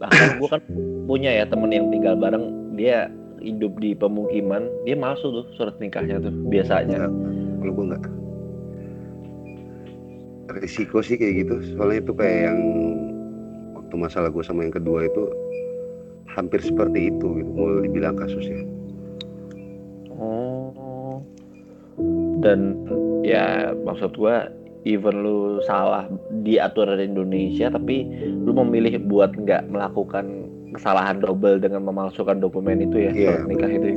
Bahkan 0.00 0.28
gue 0.38 0.48
kan 0.48 0.62
punya 1.04 1.30
ya 1.42 1.44
temen 1.44 1.74
yang 1.74 1.90
tinggal 1.90 2.14
bareng 2.16 2.74
dia 2.78 3.10
hidup 3.42 3.76
di 3.82 3.92
pemukiman 3.96 4.70
dia 4.86 4.96
masuk 4.96 5.42
tuh 5.42 5.46
surat 5.58 5.74
nikahnya 5.82 6.22
tuh 6.22 6.32
biasanya. 6.48 7.10
Kalau 7.60 7.72
gue 7.74 7.84
enggak. 7.90 8.04
Risiko 10.50 10.98
sih 10.98 11.14
kayak 11.14 11.46
gitu. 11.46 11.54
Soalnya 11.74 12.02
itu 12.02 12.12
kayak 12.14 12.38
yang 12.50 12.58
waktu 13.90 14.06
masalah 14.06 14.30
gue 14.30 14.44
sama 14.46 14.62
yang 14.62 14.70
kedua 14.70 15.10
itu 15.10 15.26
hampir 16.30 16.62
seperti 16.62 17.10
itu 17.10 17.42
gitu 17.42 17.50
mau 17.50 17.82
dibilang 17.82 18.14
kasusnya. 18.14 18.62
Oh. 20.14 21.18
Dan 22.38 22.86
ya 23.26 23.74
maksud 23.82 24.14
gue 24.14 24.46
even 24.86 25.26
lu 25.26 25.58
salah 25.66 26.06
di 26.46 26.62
aturan 26.62 27.02
Indonesia 27.02 27.66
tapi 27.66 28.06
lu 28.46 28.54
memilih 28.54 29.02
buat 29.10 29.34
nggak 29.34 29.66
melakukan 29.74 30.46
kesalahan 30.70 31.18
double 31.18 31.58
dengan 31.58 31.82
memalsukan 31.82 32.38
dokumen 32.38 32.86
itu 32.86 32.94
ya 32.94 33.10
Iya, 33.10 33.26
surat 33.42 33.42
nikah 33.50 33.70
itu. 33.74 33.90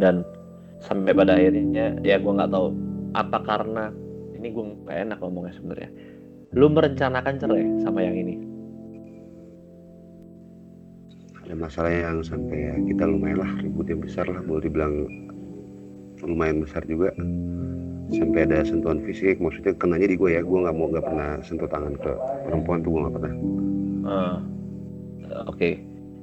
Dan 0.00 0.24
sampai 0.80 1.12
pada 1.12 1.36
akhirnya 1.36 2.00
ya 2.00 2.16
gue 2.16 2.32
nggak 2.32 2.48
tahu 2.48 2.72
apa 3.12 3.38
karena 3.44 3.92
ini 4.40 4.48
gue 4.56 4.64
nggak 4.88 4.98
enak 5.04 5.18
ngomongnya 5.20 5.52
sebenarnya 5.52 5.92
lu 6.54 6.70
merencanakan 6.70 7.34
cerai 7.42 7.66
sama 7.82 8.00
yang 8.00 8.14
ini? 8.14 8.34
Ada 11.44 11.54
masalah 11.58 11.92
yang 11.92 12.24
sampai 12.24 12.56
ya 12.56 12.74
kita 12.88 13.04
lumayan 13.04 13.42
lah 13.42 13.50
ribut 13.60 13.84
yang 13.90 14.00
besar 14.00 14.24
lah 14.30 14.40
boleh 14.46 14.64
dibilang 14.64 15.04
lumayan 16.24 16.62
besar 16.62 16.86
juga. 16.86 17.12
Sampai 18.14 18.46
ada 18.46 18.62
sentuhan 18.62 19.02
fisik 19.02 19.42
maksudnya 19.42 19.74
kenanya 19.74 20.06
di 20.08 20.16
gue 20.16 20.30
ya 20.38 20.40
gue 20.40 20.58
nggak 20.62 20.76
mau 20.76 20.88
nggak 20.88 21.04
pernah 21.04 21.42
sentuh 21.42 21.66
tangan 21.66 21.98
ke 21.98 22.12
perempuan 22.46 22.80
tuh 22.80 22.90
gue 22.94 23.00
nggak 23.02 23.14
pernah. 23.18 23.34
Ah, 24.04 24.36
oke. 25.50 25.70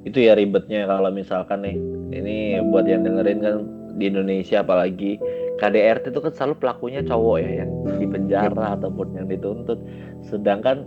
Itu 0.02 0.18
ya 0.18 0.34
ribetnya 0.34 0.88
kalau 0.88 1.12
misalkan 1.14 1.62
nih 1.62 1.76
ini 2.10 2.58
buat 2.72 2.88
yang 2.88 3.06
dengerin 3.06 3.38
kan 3.44 3.56
di 4.00 4.08
Indonesia 4.08 4.64
apalagi 4.64 5.20
KDRT 5.62 6.10
itu 6.10 6.18
kan 6.18 6.32
selalu 6.34 6.54
pelakunya 6.58 7.00
cowok 7.06 7.36
ya 7.38 7.50
yang 7.62 7.70
di 8.02 8.06
penjara 8.10 8.74
ataupun 8.74 9.14
yang 9.14 9.30
dituntut. 9.30 9.78
Sedangkan 10.26 10.82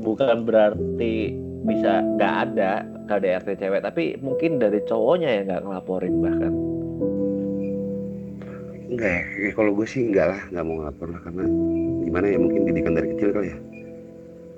bukan 0.00 0.48
berarti 0.48 1.36
bisa 1.68 2.00
nggak 2.16 2.34
ada 2.48 2.88
KDRT 3.04 3.60
cewek 3.60 3.84
tapi 3.84 4.16
mungkin 4.24 4.56
dari 4.56 4.80
cowoknya 4.88 5.28
yang 5.28 5.44
nggak 5.52 5.62
ngelaporin 5.68 6.14
bahkan. 6.24 6.52
Enggak 8.88 9.12
ya 9.12 9.22
Ya, 9.44 9.50
kalau 9.52 9.76
gue 9.76 9.84
sih 9.84 10.08
enggak 10.08 10.26
lah 10.32 10.40
nggak 10.48 10.64
mau 10.64 10.74
ngelapor 10.80 11.08
lah 11.12 11.20
karena 11.28 11.44
gimana 12.08 12.26
ya 12.32 12.38
mungkin 12.40 12.60
didikan 12.64 12.96
dari 12.96 13.08
kecil 13.12 13.28
kali 13.36 13.48
ya. 13.52 13.58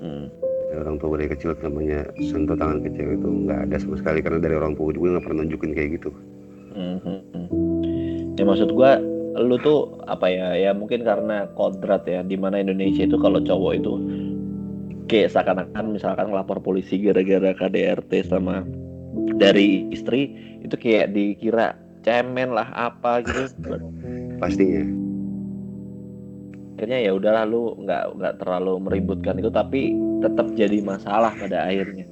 Hmm. 0.00 0.26
Dari 0.71 0.78
orang 0.87 0.97
tua 1.02 1.07
gue 1.11 1.19
dari 1.26 1.30
kecil 1.35 1.50
namanya 1.59 2.07
sentuh 2.30 2.54
tangan 2.54 2.87
ke 2.87 2.95
cewek 2.95 3.19
itu 3.19 3.28
nggak 3.50 3.61
ada 3.66 3.76
sama 3.83 3.99
sekali 3.99 4.23
karena 4.23 4.38
dari 4.38 4.54
orang 4.54 4.78
tua 4.78 4.95
gue 4.95 5.09
nggak 5.11 5.26
pernah 5.26 5.42
nunjukin 5.42 5.75
kayak 5.75 5.90
gitu. 5.99 6.14
Mhm. 6.71 7.19
Ya 8.38 8.47
maksud 8.47 8.73
gua 8.73 8.97
lu 9.38 9.56
tuh 9.62 10.00
apa 10.10 10.26
ya? 10.26 10.58
Ya 10.58 10.70
mungkin 10.75 11.06
karena 11.06 11.46
kodrat 11.54 12.06
ya 12.08 12.26
di 12.26 12.34
mana 12.34 12.58
Indonesia 12.58 13.06
itu 13.06 13.18
kalau 13.20 13.38
cowok 13.38 13.72
itu 13.78 13.92
kayak 15.10 15.34
seakan-akan 15.34 15.94
misalkan 15.94 16.30
ngelapor 16.30 16.62
polisi 16.62 17.02
gara-gara 17.02 17.50
KDRT 17.54 18.30
sama 18.30 18.62
dari 19.42 19.87
istri 19.90 20.30
itu 20.62 20.75
kayak 20.78 21.14
dikira 21.14 21.75
cemen 22.06 22.54
lah 22.54 22.70
apa 22.75 23.22
gitu. 23.26 23.76
Pastinya. 24.38 24.87
Akhirnya 26.80 26.99
ya 27.04 27.12
udahlah 27.12 27.44
lu 27.44 27.76
nggak 27.84 28.04
nggak 28.16 28.34
terlalu 28.40 28.80
meributkan 28.80 29.37
itu 29.37 29.52
tapi 29.52 29.92
tetap 30.25 30.49
jadi 30.56 30.80
masalah 30.80 31.34
pada 31.37 31.68
akhirnya. 31.68 32.08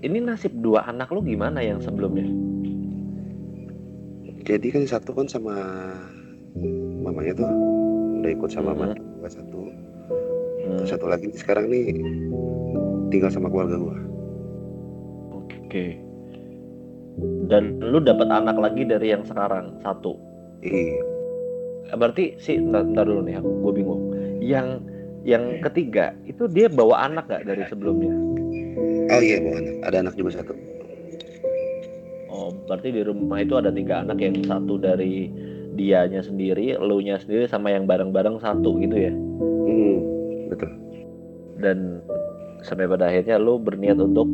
Ini 0.00 0.22
nasib 0.24 0.52
dua 0.64 0.86
anak 0.88 1.12
lu 1.12 1.20
gimana 1.20 1.60
yang 1.60 1.82
sebelumnya? 1.82 2.24
Jadi 4.46 4.70
kan 4.70 4.86
satu 4.86 5.10
kan 5.10 5.26
sama 5.26 5.58
mamanya 7.16 7.32
tuh 7.32 7.48
udah 8.20 8.30
ikut 8.30 8.50
sama 8.52 8.76
mama 8.76 8.92
gue 8.92 9.30
satu 9.32 9.72
Hmm, 10.66 10.82
Terus 10.82 10.98
satu 10.98 11.06
lagi 11.06 11.30
sekarang 11.30 11.70
nih 11.70 11.94
tinggal 13.08 13.30
sama 13.30 13.46
keluarga 13.46 13.78
gue 13.78 13.96
Oke. 15.32 15.94
Dan 17.46 17.78
lu 17.80 17.98
dapat 17.98 18.26
anak 18.28 18.58
lagi 18.58 18.82
dari 18.82 19.14
yang 19.14 19.22
sekarang 19.22 19.78
satu. 19.80 20.18
iya 20.60 20.98
Berarti 21.94 22.34
sih 22.36 22.58
ntar, 22.58 22.82
ntar 22.82 23.06
dulu 23.06 23.22
nih 23.22 23.38
aku 23.38 23.50
gue 23.62 23.72
bingung. 23.78 24.02
Yang 24.42 24.82
yang 25.22 25.62
ketiga 25.62 26.12
itu 26.26 26.46
dia 26.46 26.66
bawa 26.66 27.06
anak 27.06 27.30
gak 27.30 27.46
dari 27.46 27.62
sebelumnya? 27.66 28.10
oh 29.06 29.20
iya 29.22 29.38
bawa 29.38 29.56
anak 29.62 29.74
ada 29.86 29.96
anak 30.02 30.14
juga 30.18 30.30
satu 30.34 30.54
Oh 32.26 32.50
berarti 32.66 32.90
di 32.90 33.02
rumah 33.06 33.38
itu 33.38 33.54
ada 33.54 33.70
tiga 33.70 34.02
anak 34.02 34.18
yang 34.18 34.34
satu 34.42 34.82
dari 34.82 35.30
dianya 35.76 36.24
sendiri, 36.24 36.74
elunya 36.74 37.20
sendiri 37.20 37.46
sama 37.46 37.70
yang 37.70 37.84
bareng-bareng 37.84 38.40
satu 38.40 38.80
gitu 38.80 38.96
ya. 38.96 39.12
hmm, 39.12 39.96
betul 40.50 40.70
Dan 41.60 42.00
sampai 42.64 42.88
pada 42.88 43.12
akhirnya 43.12 43.36
lu 43.36 43.60
berniat 43.60 44.00
untuk 44.00 44.26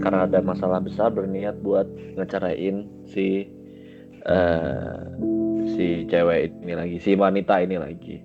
karena 0.00 0.24
ada 0.24 0.40
masalah 0.40 0.80
besar 0.80 1.12
berniat 1.12 1.60
buat 1.60 1.84
ngeceraiin 2.16 2.88
si 3.04 3.46
eh 4.24 5.00
si 5.76 6.08
cewek 6.08 6.52
ini 6.64 6.74
lagi, 6.74 6.96
si 7.00 7.12
wanita 7.14 7.60
ini 7.60 7.76
lagi. 7.76 8.16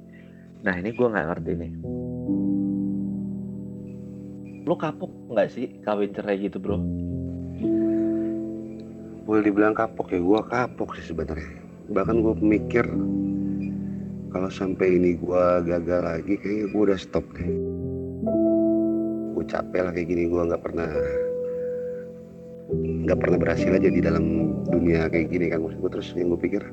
Nah 0.63 0.73
ini 0.79 0.95
gue 0.95 1.07
nggak 1.07 1.27
ngerti 1.29 1.51
nih. 1.55 1.73
lu 4.65 4.73
kapok 4.73 5.13
nggak 5.29 5.49
sih 5.53 5.69
kawin 5.85 6.09
cerai 6.09 6.41
gitu 6.41 6.57
bro 6.57 6.81
boleh 9.25 9.41
dibilang 9.45 9.77
kapok 9.77 10.09
ya 10.09 10.17
gue 10.17 10.41
kapok 10.49 10.97
sih 10.97 11.13
sebenarnya 11.13 11.64
bahkan 11.91 12.21
gue 12.21 12.33
mikir 12.41 12.85
kalau 14.33 14.49
sampai 14.51 14.97
ini 14.99 15.15
gue 15.15 15.43
gagal 15.63 16.01
lagi 16.01 16.33
kayaknya 16.41 16.65
gue 16.73 16.81
udah 16.91 16.99
stop 16.99 17.25
deh. 17.37 17.51
Gue 19.35 19.43
capek 19.47 19.81
lah 19.85 19.91
kayak 19.93 20.07
gini 20.09 20.27
gue 20.27 20.41
nggak 20.41 20.63
pernah 20.63 20.89
nggak 23.05 23.19
pernah 23.21 23.37
berhasil 23.37 23.69
aja 23.69 23.87
di 23.87 24.01
dalam 24.01 24.25
dunia 24.67 25.07
kayak 25.07 25.29
gini 25.29 25.45
kan. 25.47 25.63
Maksud 25.63 25.79
gue 25.79 25.91
terus 25.93 26.07
yang 26.17 26.33
gue 26.33 26.41
pikir 26.41 26.63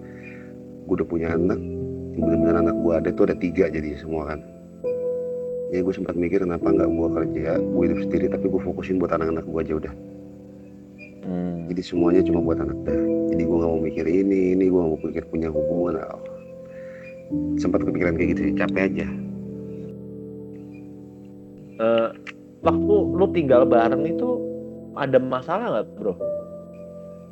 gue 0.88 0.94
udah 0.96 1.08
punya 1.08 1.30
anak 1.36 1.60
benar-benar 2.12 2.56
anak 2.66 2.76
gue 2.76 2.92
ada 2.92 3.08
tuh 3.14 3.24
ada 3.30 3.36
tiga 3.36 3.68
jadi 3.68 3.94
semua 4.00 4.32
kan. 4.32 4.40
Ya 5.72 5.80
gue 5.80 5.94
sempat 5.94 6.16
mikir 6.18 6.44
kenapa 6.44 6.68
nggak 6.68 6.88
gue 6.88 7.08
kerja 7.20 7.60
gue 7.60 7.82
hidup 7.84 8.00
sendiri 8.04 8.26
tapi 8.32 8.44
gue 8.48 8.60
fokusin 8.60 9.00
buat 9.00 9.12
anak-anak 9.14 9.44
gue 9.48 9.60
aja 9.60 9.74
udah 9.86 9.94
hmm. 11.26 11.70
jadi 11.72 11.82
semuanya 11.82 12.20
cuma 12.26 12.42
buat 12.42 12.58
anak 12.60 12.78
dah. 12.86 13.02
Jadi 13.32 13.42
gue 13.48 13.56
nggak 13.56 13.72
mau 13.72 13.80
mikir 13.80 14.04
ini 14.04 14.52
ini 14.52 14.64
gue 14.68 14.76
nggak 14.76 14.92
mau 14.92 15.00
pikir 15.00 15.24
punya 15.32 15.48
hubungan. 15.48 16.02
Oh. 16.04 16.22
sempat 17.56 17.80
kepikiran 17.80 18.20
kayak 18.20 18.36
gitu 18.36 18.40
sih 18.44 18.54
capek 18.60 18.82
aja. 18.92 19.08
Eh, 21.80 22.08
waktu 22.60 22.94
lu 23.16 23.26
tinggal 23.32 23.64
bareng 23.64 24.04
itu 24.04 24.28
ada 24.94 25.16
masalah 25.16 25.80
nggak 25.80 25.86
bro? 25.96 26.14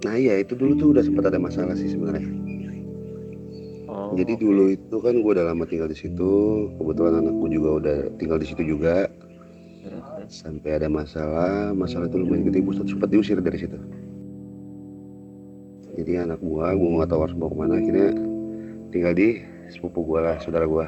Nah 0.08 0.16
iya 0.16 0.40
itu 0.40 0.56
dulu 0.56 0.72
tuh 0.80 0.88
udah 0.96 1.04
sempat 1.04 1.28
ada 1.28 1.36
masalah 1.36 1.76
sih 1.76 1.92
sebenarnya. 1.92 2.24
Oh, 3.90 4.14
jadi 4.14 4.38
dulu 4.38 4.70
itu 4.70 4.96
kan 5.02 5.18
gue 5.18 5.32
udah 5.34 5.50
lama 5.50 5.66
tinggal 5.66 5.90
di 5.90 5.98
situ. 5.98 6.32
Kebetulan 6.78 7.20
anakku 7.20 7.46
juga 7.50 7.68
udah 7.82 7.96
tinggal 8.16 8.38
di 8.40 8.46
situ 8.48 8.62
juga. 8.64 9.10
Sampai 10.30 10.78
ada 10.78 10.86
masalah 10.86 11.74
masalah 11.74 12.06
itu 12.06 12.22
lumayan 12.22 12.46
gede 12.46 12.62
gue 12.62 12.74
sempat 12.86 13.10
diusir 13.10 13.42
dari 13.42 13.58
situ. 13.58 13.74
Jadi 15.98 16.16
anak 16.16 16.38
gua 16.38 16.70
gua 16.78 17.02
nggak 17.02 17.10
tahu 17.10 17.20
harus 17.26 17.36
bawa 17.36 17.50
ke 17.50 17.56
mana. 17.58 17.72
Akhirnya 17.82 18.08
tinggal 18.94 19.12
di 19.12 19.42
sepupu 19.68 20.06
gua 20.06 20.20
lah 20.22 20.36
saudara 20.38 20.64
gua. 20.70 20.86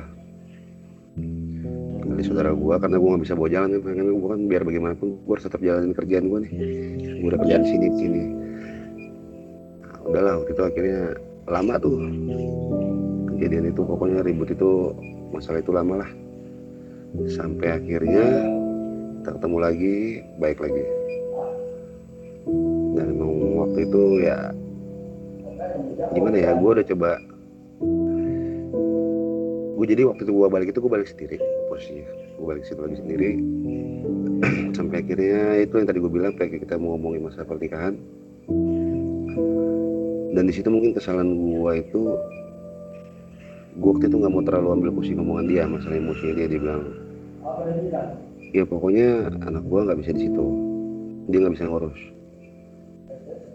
Tinggal 1.19 2.17
di 2.17 2.25
saudara 2.25 2.55
gua 2.55 2.79
karena 2.79 2.97
gua 3.03 3.09
nggak 3.19 3.23
bisa 3.27 3.35
bawa 3.35 3.51
jalan 3.51 3.83
kan. 3.83 3.99
Gua 4.15 4.29
kan 4.33 4.41
biar 4.47 4.63
bagaimanapun 4.63 5.09
gua 5.27 5.33
harus 5.37 5.45
tetap 5.51 5.61
jalanin 5.61 5.93
kerjaan 5.93 6.31
gua 6.31 6.39
nih. 6.47 6.53
Gua 7.21 7.29
udah 7.35 7.41
kerjaan 7.45 7.63
sini 7.67 7.87
sini. 7.99 8.23
Nah, 9.83 9.97
udahlah 10.07 10.33
waktu 10.41 10.53
itu 10.55 10.63
akhirnya 10.63 11.01
lama 11.51 11.75
tuh. 11.83 11.99
Kejadian 13.37 13.75
itu 13.75 13.83
pokoknya 13.83 14.23
ribut 14.23 14.55
itu 14.55 14.95
masalah 15.35 15.59
itu 15.61 15.75
lama 15.75 16.07
lah. 16.07 16.11
Sampai 17.27 17.69
akhirnya 17.75 18.62
kita 19.23 19.39
ketemu 19.39 19.59
lagi 19.63 20.19
baik 20.43 20.59
lagi. 20.59 20.83
Dan 22.99 23.07
emang 23.15 23.31
waktu 23.55 23.87
itu 23.87 24.03
ya 24.27 24.51
gimana 26.11 26.37
ya 26.43 26.51
gue 26.59 26.71
udah 26.75 26.87
coba. 26.91 27.11
Gue 29.79 29.87
jadi 29.87 30.03
waktu 30.11 30.27
itu 30.27 30.33
gue 30.35 30.49
balik 30.51 30.75
itu 30.75 30.83
gue 30.83 30.91
balik 30.91 31.07
sendiri 31.07 31.39
posisinya. 31.71 32.11
Gue 32.35 32.47
balik 32.51 32.67
situ 32.67 32.83
lagi 32.83 32.99
sendiri. 32.99 33.31
Sampai 34.77 35.07
akhirnya 35.07 35.63
itu 35.63 35.75
yang 35.79 35.87
tadi 35.87 35.99
gue 36.03 36.11
bilang 36.11 36.35
kayak 36.35 36.59
kita 36.67 36.75
mau 36.75 36.99
ngomongin 36.99 37.23
masalah 37.23 37.47
pernikahan. 37.47 37.95
Dan 40.35 40.43
di 40.51 40.53
situ 40.53 40.67
mungkin 40.67 40.99
kesalahan 40.99 41.31
gue 41.31 41.73
itu 41.79 42.03
gue 43.79 43.87
waktu 43.87 44.11
itu 44.11 44.19
nggak 44.19 44.33
mau 44.35 44.43
terlalu 44.43 44.69
ambil 44.83 44.91
pusing 44.99 45.23
omongan 45.23 45.47
dia 45.47 45.63
masalah 45.65 45.97
emosinya 45.97 46.35
dia 46.43 46.47
dia 46.51 46.59
bilang 46.59 46.83
ya 48.53 48.69
pokoknya 48.69 49.33
anak 49.49 49.65
gua 49.65 49.89
nggak 49.89 50.01
bisa 50.05 50.13
di 50.13 50.29
situ. 50.29 50.45
Dia 51.33 51.39
nggak 51.41 51.55
bisa 51.57 51.67
ngurus. 51.69 52.01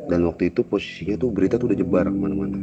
Dan 0.08 0.26
waktu 0.26 0.50
itu 0.50 0.66
posisinya 0.66 1.20
tuh 1.20 1.30
berita 1.30 1.62
tuh 1.62 1.70
udah 1.70 1.78
jebar 1.78 2.06
ke 2.10 2.18
mana-mana. 2.18 2.60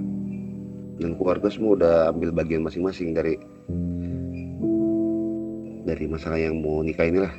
Dan 0.99 1.15
keluarga 1.19 1.51
semua 1.51 1.79
udah 1.79 1.95
ambil 2.11 2.35
bagian 2.35 2.67
masing-masing 2.67 3.15
dari 3.15 3.39
dari 5.85 6.05
masalah 6.11 6.41
yang 6.41 6.59
mau 6.59 6.83
nikah 6.83 7.07
inilah. 7.07 7.35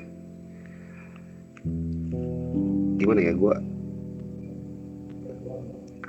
Gimana 2.95 3.19
ya 3.19 3.33
gua 3.35 3.59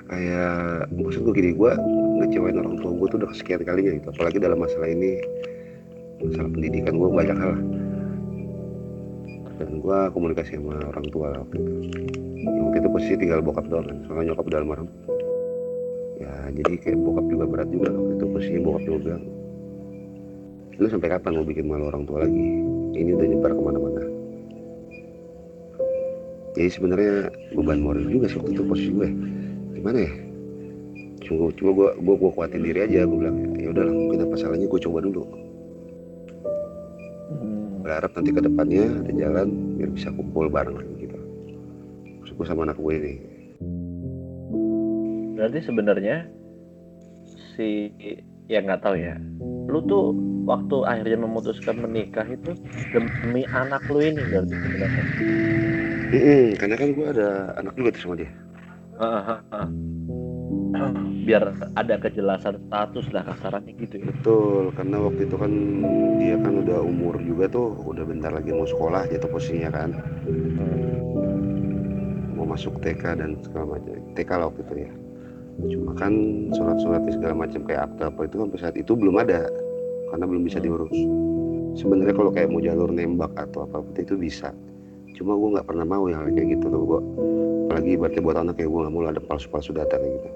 kayak 0.07 0.87
maksud 0.95 1.27
gue 1.27 1.35
gini 1.35 1.51
gua 1.51 1.75
ngecewain 2.23 2.55
orang 2.55 2.79
tua 2.79 2.95
gue 2.95 3.07
tuh 3.11 3.19
udah 3.19 3.31
kesekian 3.35 3.67
kalinya 3.67 3.91
gitu. 3.99 4.07
Apalagi 4.15 4.39
dalam 4.39 4.63
masalah 4.63 4.87
ini 4.87 5.19
masalah 6.23 6.49
pendidikan 6.53 6.95
gue 6.95 7.09
banyak 7.11 7.37
hal 7.37 7.55
gue 9.87 9.99
komunikasi 10.11 10.59
sama 10.59 10.83
orang 10.83 11.07
tua. 11.15 11.31
Lah 11.31 11.47
waktu 11.47 11.63
itu 11.63 11.73
Ya, 12.47 12.61
waktu 12.63 12.79
itu 12.79 12.89
posisi 12.95 13.15
tinggal 13.19 13.43
bokap 13.43 13.67
doang 13.67 13.91
kan 13.91 13.97
soalnya 14.07 14.31
nyokap 14.31 14.47
udah 14.47 14.59
almarhum. 14.63 14.89
Ya 16.23 16.33
jadi 16.55 16.75
kayak 16.79 16.99
bokap 17.03 17.27
juga 17.27 17.45
berat 17.51 17.69
juga 17.75 17.91
waktu 17.91 18.13
itu 18.15 18.25
posisinya 18.31 18.63
bokap 18.63 18.83
juga 18.87 18.99
bilang 19.03 19.25
lu 20.77 20.87
sampai 20.93 21.09
kapan 21.09 21.41
mau 21.41 21.47
bikin 21.49 21.65
malu 21.67 21.89
orang 21.89 22.05
tua 22.05 22.23
lagi? 22.23 22.47
Ini 22.97 23.11
udah 23.17 23.27
nyebar 23.27 23.51
ke 23.57 23.63
mana-mana. 23.65 24.03
Jadi 26.55 26.69
sebenarnya 26.69 27.13
beban 27.57 27.81
moral 27.81 28.07
juga 28.07 28.29
sih 28.31 28.39
waktu 28.39 28.53
itu 28.55 28.63
posisi 28.63 28.91
gue 28.95 29.09
gimana 29.75 29.99
ya? 30.05 30.13
Cuma 31.27 31.51
cuma 31.57 31.71
gue 31.75 31.89
gue 31.99 32.15
gue 32.15 32.31
kuatin 32.37 32.63
diri 32.63 32.81
aja 32.85 33.09
gue 33.09 33.17
bilang 33.17 33.37
ya 33.59 33.75
udahlah 33.75 33.91
mungkin 33.91 34.23
apa 34.23 34.35
salahnya 34.39 34.71
gue 34.71 34.81
coba 34.87 34.99
dulu. 35.03 35.23
Berharap 37.83 38.11
nanti 38.15 38.31
ke 38.31 38.41
depannya 38.45 38.85
ada 39.03 39.13
jalan 39.17 39.49
biar 39.77 39.91
bisa 39.93 40.09
kumpul 40.13 40.49
bareng 40.49 40.77
lagi 40.81 40.93
gitu. 41.07 41.19
Maksud 42.25 42.35
gue 42.41 42.47
sama 42.49 42.65
anak 42.67 42.81
gue 42.81 42.95
ini. 42.97 43.15
Berarti 45.37 45.59
sebenarnya 45.63 46.17
si 47.55 47.93
ya 48.49 48.65
nggak 48.65 48.83
tahu 48.83 48.97
ya. 48.97 49.21
Lu 49.69 49.85
tuh 49.85 50.17
waktu 50.49 50.77
akhirnya 50.89 51.19
memutuskan 51.27 51.77
menikah 51.83 52.25
itu 52.25 52.57
demi 52.95 53.45
anak 53.53 53.85
lu 53.93 54.01
ini 54.01 54.23
berarti 54.33 54.55
sebenarnya? 54.55 55.05
Mm-mm, 56.07 56.45
karena 56.57 56.75
kan 56.79 56.89
gue 56.95 57.07
ada 57.19 57.29
anak 57.59 57.75
juga 57.75 57.91
tuh 57.99 58.03
sama 58.07 58.15
dia. 58.17 58.31
Ah, 58.97 59.43
ah. 59.53 59.69
Biar 61.27 61.43
ada 61.75 61.95
kejelasan 61.99 62.63
status 62.71 63.07
lah 63.11 63.27
kasarannya 63.27 63.75
gitu 63.83 63.99
ya. 63.99 64.07
Betul 64.15 64.71
karena 64.79 64.97
waktu 65.03 65.27
itu 65.27 65.37
kan 65.37 65.53
dia 66.23 66.37
kan 66.39 66.55
udah 66.63 66.79
umur 66.87 67.19
juga 67.19 67.51
tuh 67.51 67.75
udah 67.83 68.07
bentar 68.07 68.31
lagi 68.31 68.55
mau 68.55 68.69
sekolah 68.69 69.11
jatuh 69.11 69.31
posisinya 69.31 69.71
kan. 69.75 69.91
Mau 72.39 72.47
masuk 72.47 72.79
TK 72.79 73.19
dan 73.19 73.43
segala 73.43 73.79
macam 73.79 73.99
TK 74.15 74.31
lah 74.39 74.47
waktu 74.51 74.63
itu 74.63 74.75
ya. 74.87 74.91
Cuma 75.57 75.91
kan 75.97 76.13
surat-suratnya 76.53 77.13
segala 77.17 77.35
macam 77.35 77.61
kayak 77.65 77.83
akta 77.91 78.13
apa 78.13 78.21
itu 78.29 78.37
sampai 78.39 78.59
saat 78.61 78.77
itu 78.79 78.93
belum 78.95 79.17
ada 79.19 79.49
karena 80.15 80.25
belum 80.31 80.43
bisa 80.47 80.63
diurus. 80.63 80.95
Sebenarnya 81.77 82.15
kalau 82.15 82.31
kayak 82.33 82.55
mau 82.55 82.63
jalur 82.63 82.89
nembak 82.89 83.35
atau 83.35 83.67
apa 83.67 83.83
apa 83.83 83.99
itu 83.99 84.15
bisa. 84.15 84.55
Cuma 85.17 85.33
gue 85.33 85.49
nggak 85.59 85.67
pernah 85.67 85.89
mau 85.89 86.07
yang 86.07 86.29
kayak 86.29 86.61
gitu 86.61 86.69
tuh 86.69 86.83
gue 86.85 87.01
apalagi 87.67 87.99
berarti 88.01 88.19
buat 88.25 88.37
anak 88.41 88.55
kayak 88.57 88.71
gue 88.73 88.81
nggak 88.85 88.95
mau 88.95 89.03
ada 89.05 89.21
palsu-palsu 89.21 89.75
data 89.77 90.01
kayak 90.01 90.17
gitu 90.17 90.29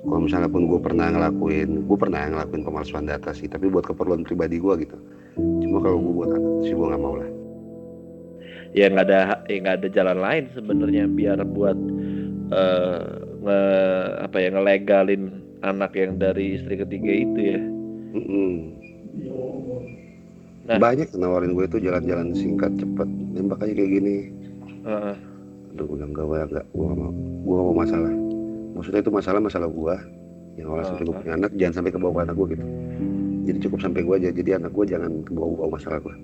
kalau 0.00 0.20
misalnya 0.24 0.48
pun 0.48 0.64
gue 0.64 0.80
pernah 0.80 1.12
ngelakuin 1.12 1.84
gue 1.84 1.98
pernah 2.00 2.24
ngelakuin 2.24 2.64
pemalsuan 2.64 3.04
data 3.04 3.36
sih 3.36 3.46
tapi 3.46 3.68
buat 3.68 3.84
keperluan 3.84 4.24
pribadi 4.24 4.56
gue 4.56 4.74
gitu 4.88 4.96
cuma 5.36 5.84
kalau 5.84 6.00
gue 6.00 6.12
buat 6.16 6.30
anak 6.32 6.52
sih 6.64 6.72
gue 6.72 6.86
nggak 6.88 7.02
mau 7.02 7.14
lah 7.20 7.30
ya 8.72 8.86
nggak 8.88 9.06
ada 9.10 9.20
ya 9.50 9.56
nggak 9.60 9.76
ada 9.82 9.88
jalan 9.92 10.18
lain 10.18 10.44
sebenarnya 10.56 11.04
biar 11.10 11.38
buat 11.44 11.78
eh, 12.54 13.00
nge 13.40 13.60
apa 14.24 14.36
ya 14.40 14.48
ngelegalin 14.52 15.22
anak 15.60 15.92
yang 15.96 16.16
dari 16.16 16.56
istri 16.56 16.80
ketiga 16.80 17.12
itu 17.12 17.40
ya 17.56 17.60
Mm-mm. 18.10 18.52
Nah. 20.70 20.78
banyak 20.78 21.10
nawarin 21.18 21.52
gue 21.52 21.66
tuh 21.66 21.82
jalan-jalan 21.82 22.30
singkat 22.32 22.70
cepet 22.78 23.08
nembak 23.36 23.58
aja 23.64 23.74
kayak 23.74 23.90
gini 23.90 24.16
Heeh. 24.86 25.16
Aduh 25.74 25.84
gue 25.86 25.96
bilang 25.98 26.12
gak 26.14 26.26
gue 26.30 26.38
gak 26.56 26.66
gue 26.72 26.86
mau 26.94 27.10
gue 27.42 27.58
mau 27.58 27.74
masalah 27.74 28.29
maksudnya 28.74 29.00
itu 29.02 29.12
masalah 29.12 29.40
masalah 29.42 29.68
gue 29.68 29.94
yang 30.58 30.66
awalnya 30.70 30.86
sampai 30.92 31.04
gue 31.06 31.14
Ah. 31.14 31.20
punya 31.22 31.34
anak 31.38 31.50
jangan 31.56 31.74
sampai 31.80 31.90
ke 31.94 31.98
bawah 31.98 32.14
ke 32.14 32.22
anak 32.26 32.36
gue 32.36 32.46
gitu. 32.54 32.64
Jadi 33.40 33.58
cukup 33.64 33.78
sampai 33.80 34.00
gue 34.04 34.14
aja. 34.20 34.28
Jadi 34.30 34.50
anak 34.52 34.70
gue 34.76 34.84
jangan 34.86 35.12
ke 35.24 35.32
bawah 35.32 35.68
masalah 35.70 35.98
gue 36.00 36.14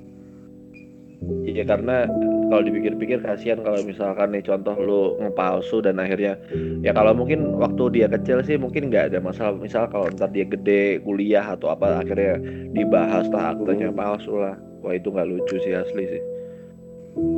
Iya 1.48 1.64
karena 1.64 2.04
kalau 2.52 2.62
dipikir-pikir 2.62 3.24
kasihan 3.24 3.58
kalau 3.64 3.80
misalkan 3.82 4.36
nih 4.36 4.44
contoh 4.44 4.76
lu 4.76 5.00
ngepalsu 5.18 5.80
dan 5.80 5.96
akhirnya 5.96 6.36
ya 6.84 6.92
kalau 6.92 7.16
mungkin 7.16 7.56
waktu 7.56 7.88
dia 7.98 8.06
kecil 8.06 8.44
sih 8.44 8.60
mungkin 8.60 8.92
nggak 8.92 9.10
ada 9.10 9.18
masalah. 9.24 9.56
Misal 9.56 9.88
kalau 9.88 10.12
ntar 10.12 10.30
dia 10.30 10.44
gede 10.44 11.00
kuliah 11.02 11.56
atau 11.56 11.72
apa 11.72 12.04
akhirnya 12.04 12.36
dibahas 12.76 13.26
lah 13.32 13.56
aktenya 13.56 13.90
palsu 13.90 14.36
lah. 14.38 14.54
Wah 14.84 14.92
itu 14.92 15.08
nggak 15.08 15.26
lucu 15.26 15.56
sih 15.64 15.72
asli 15.72 16.04
sih. 16.04 16.22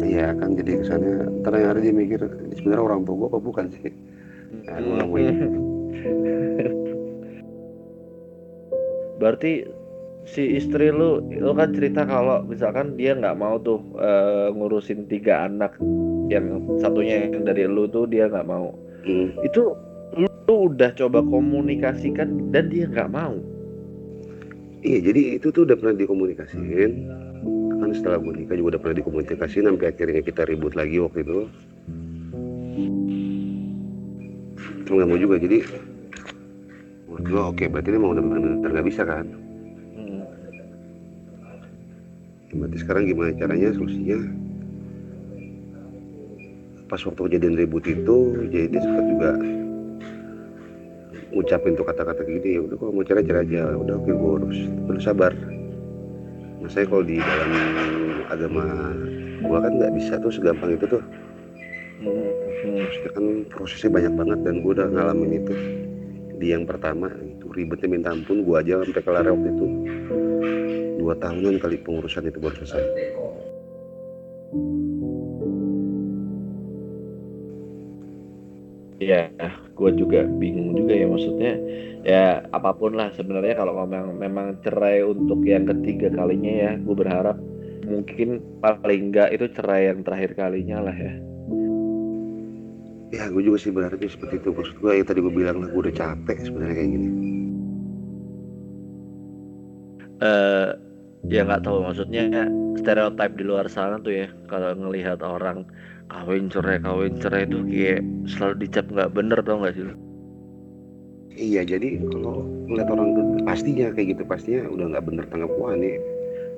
Iya 0.04 0.34
kan 0.34 0.58
jadi 0.58 0.82
kesannya 0.82 1.14
ntar 1.46 1.54
yang 1.54 1.70
ada 1.70 1.80
dia 1.80 1.94
mikir 1.94 2.20
sebenarnya 2.58 2.82
orang 2.82 3.00
tua 3.06 3.14
gue 3.14 3.28
apa 3.30 3.38
bukan 3.40 3.66
sih 3.78 3.88
Ini. 4.76 5.32
berarti 9.18 9.66
si 10.28 10.60
istri 10.60 10.92
lu 10.94 11.24
lu 11.26 11.52
kan 11.56 11.74
cerita 11.74 12.06
kalau 12.06 12.44
misalkan 12.46 12.94
dia 12.94 13.16
nggak 13.18 13.34
mau 13.34 13.58
tuh 13.58 13.82
uh, 13.98 14.52
ngurusin 14.54 15.10
tiga 15.10 15.50
anak 15.50 15.74
yang 16.30 16.62
satunya 16.78 17.26
yang 17.26 17.42
dari 17.42 17.66
lu 17.66 17.90
tuh 17.90 18.06
dia 18.06 18.30
nggak 18.30 18.46
mau 18.46 18.76
hmm. 19.08 19.42
itu 19.42 19.74
lu, 20.14 20.28
lu 20.46 20.54
udah 20.70 20.94
coba 20.94 21.24
komunikasikan 21.24 22.52
dan 22.54 22.70
dia 22.70 22.86
nggak 22.86 23.10
mau 23.10 23.34
iya 24.86 25.02
jadi 25.02 25.40
itu 25.40 25.50
tuh 25.50 25.66
udah 25.66 25.76
pernah 25.80 25.96
dikomunikasiin 25.98 26.92
kan 27.78 27.90
setelah 27.94 28.18
gue 28.20 28.44
nikah 28.44 28.54
juga 28.58 28.76
udah 28.76 28.80
pernah 28.84 28.96
dikomunikasiin 29.02 29.64
sampai 29.64 29.86
akhirnya 29.90 30.20
kita 30.22 30.42
ribut 30.44 30.76
lagi 30.76 30.98
waktu 31.00 31.24
itu 31.24 31.48
cuma 34.88 35.04
nggak 35.04 35.10
mau 35.12 35.20
juga. 35.20 35.36
Jadi 35.36 35.58
menurut 37.04 37.24
gue 37.28 37.42
oke 37.52 37.64
berarti 37.68 37.88
ini 37.92 37.98
mau 38.00 38.16
udah 38.16 38.24
benar-benar 38.24 38.70
nggak 38.72 38.88
bisa 38.88 39.02
kan? 39.04 39.26
Hmm. 39.92 40.24
berarti 42.56 42.76
sekarang 42.80 43.02
gimana 43.04 43.36
caranya? 43.36 43.68
Solusinya? 43.76 44.18
Pas 46.88 47.04
waktu 47.04 47.20
kejadian 47.28 47.60
ribut 47.60 47.84
itu 47.84 48.16
jadi 48.48 48.66
dia 48.72 48.80
sempat 48.80 49.04
juga 49.04 49.30
ngucapin 51.28 51.76
tuh 51.76 51.84
kata-kata 51.84 52.24
gini 52.24 52.56
ya 52.56 52.60
udah 52.64 52.76
kalau 52.80 52.92
mau 52.96 53.04
cerai 53.04 53.28
cerai 53.28 53.44
aja. 53.44 53.76
Udah 53.76 54.00
oke 54.00 54.08
gue 54.08 54.30
urus. 54.40 54.58
Perlu 54.88 55.00
sabar. 55.04 55.36
Nah 56.64 56.70
saya 56.72 56.88
kalau 56.88 57.04
di 57.04 57.20
dalam 57.20 57.52
agama 58.32 58.64
gua 59.44 59.64
kan 59.64 59.72
nggak 59.78 59.92
bisa 59.94 60.18
tuh 60.18 60.32
segampang 60.32 60.74
itu 60.74 60.86
tuh 60.88 61.02
maksudnya 62.98 63.14
kan 63.14 63.26
prosesnya 63.46 63.90
banyak 63.94 64.14
banget 64.18 64.38
dan 64.42 64.54
gue 64.66 64.72
udah 64.74 64.88
ngalamin 64.90 65.30
itu. 65.38 65.54
Di 66.38 66.46
yang 66.50 66.66
pertama 66.66 67.06
itu 67.22 67.46
ribetnya 67.54 67.86
minta 67.86 68.10
ampun 68.10 68.42
gue 68.42 68.56
aja 68.58 68.82
sampai 68.82 69.02
kelar 69.06 69.26
waktu 69.30 69.48
itu. 69.54 69.66
Dua 70.98 71.14
tahunan 71.14 71.62
kali 71.62 71.78
pengurusan 71.86 72.26
itu 72.26 72.38
baru 72.42 72.58
selesai. 72.58 72.82
Ya 78.98 79.30
gue 79.78 79.90
juga 79.94 80.26
bingung 80.26 80.74
juga 80.74 80.90
ya 80.98 81.06
maksudnya 81.06 81.54
ya 82.02 82.42
apa 82.50 82.74
pun 82.74 82.98
lah 82.98 83.14
sebenarnya 83.14 83.54
kalau 83.62 83.86
memang 83.86 84.18
memang 84.18 84.46
cerai 84.66 85.06
untuk 85.06 85.38
yang 85.46 85.70
ketiga 85.70 86.10
kalinya 86.10 86.50
ya 86.50 86.72
gue 86.82 86.96
berharap 86.98 87.38
mungkin 87.86 88.42
paling 88.58 89.14
enggak 89.14 89.30
itu 89.38 89.46
cerai 89.54 89.86
yang 89.94 90.02
terakhir 90.02 90.34
kalinya 90.34 90.90
lah 90.90 90.96
ya 90.98 91.14
ya 93.14 93.28
gue 93.32 93.42
juga 93.42 93.58
sih 93.60 93.72
berharapnya 93.72 94.10
seperti 94.10 94.40
itu. 94.40 94.48
Maksud 94.52 94.76
gue 94.80 94.90
yang 94.92 95.06
tadi 95.08 95.20
gue 95.24 95.32
bilang 95.32 95.64
lah 95.64 95.68
gue 95.72 95.80
udah 95.88 95.94
capek 95.94 96.36
sebenarnya 96.44 96.76
kayak 96.76 96.90
gini. 96.92 97.08
Uh, 100.18 100.74
ya 101.30 101.46
nggak 101.46 101.62
tahu 101.62 101.82
maksudnya 101.82 102.26
stereotip 102.78 103.34
di 103.34 103.44
luar 103.46 103.66
sana 103.66 103.98
tuh 104.02 104.24
ya 104.24 104.26
kalau 104.46 104.74
ngelihat 104.74 105.22
orang 105.22 105.66
kawin 106.08 106.48
cerai 106.48 106.80
kawin 106.80 107.20
cerai 107.20 107.44
itu 107.44 107.58
kayak 107.68 108.00
selalu 108.30 108.54
dicap 108.64 108.86
nggak 108.88 109.12
bener 109.12 109.38
tau 109.44 109.60
nggak 109.60 109.74
sih 109.76 109.84
iya 111.36 111.62
jadi 111.66 112.00
kalau 112.08 112.46
ngeliat 112.70 112.88
orang 112.88 113.08
tuh 113.14 113.24
pastinya 113.44 113.86
kayak 113.92 114.16
gitu 114.16 114.22
pastinya 114.24 114.62
udah 114.72 114.86
nggak 114.96 115.04
bener 115.04 115.24
tanggap 115.28 115.50
nih 115.76 115.96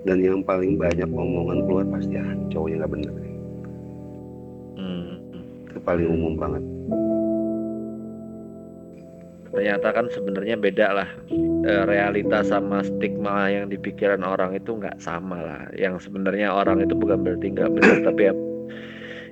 dan 0.09 0.17
yang 0.25 0.41
paling 0.47 0.81
banyak 0.81 1.09
omongan 1.09 1.59
keluar 1.69 1.85
pasti 1.93 2.15
ah 2.17 2.33
cowoknya 2.49 2.77
nggak 2.85 2.93
bener 2.95 3.13
itu 5.81 5.89
paling 5.89 6.09
umum 6.13 6.37
banget. 6.37 6.61
Ternyata 9.51 9.89
kan 9.97 10.07
sebenarnya 10.13 10.55
beda 10.61 10.87
lah 10.95 11.09
e, 11.65 11.73
realita 11.89 12.45
sama 12.45 12.85
stigma 12.85 13.51
yang 13.51 13.67
di 13.73 13.81
pikiran 13.81 14.21
orang 14.21 14.55
itu 14.55 14.77
nggak 14.77 15.01
sama 15.01 15.41
lah. 15.41 15.63
Yang 15.73 16.07
sebenarnya 16.07 16.53
orang 16.53 16.85
itu 16.85 16.93
bukan 16.93 17.25
berarti 17.25 17.57
nggak 17.57 17.73
benar 17.73 17.97
tapi 18.13 18.23
ya 18.29 18.35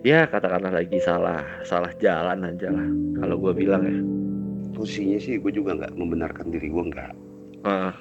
ya 0.07 0.21
katakanlah 0.25 0.73
lagi 0.73 0.99
salah 1.03 1.43
salah 1.67 1.93
jalan 2.01 2.49
aja 2.49 2.73
lah 2.73 2.89
kalau 3.21 3.37
gue 3.37 3.53
bilang 3.53 3.85
ya. 3.85 4.01
Posisinya 4.73 5.21
sih 5.21 5.37
gue 5.37 5.53
juga 5.53 5.77
nggak 5.77 5.93
membenarkan 6.01 6.49
diri 6.49 6.73
gue 6.73 6.85
nggak. 6.89 7.13
Uh. 7.67 7.93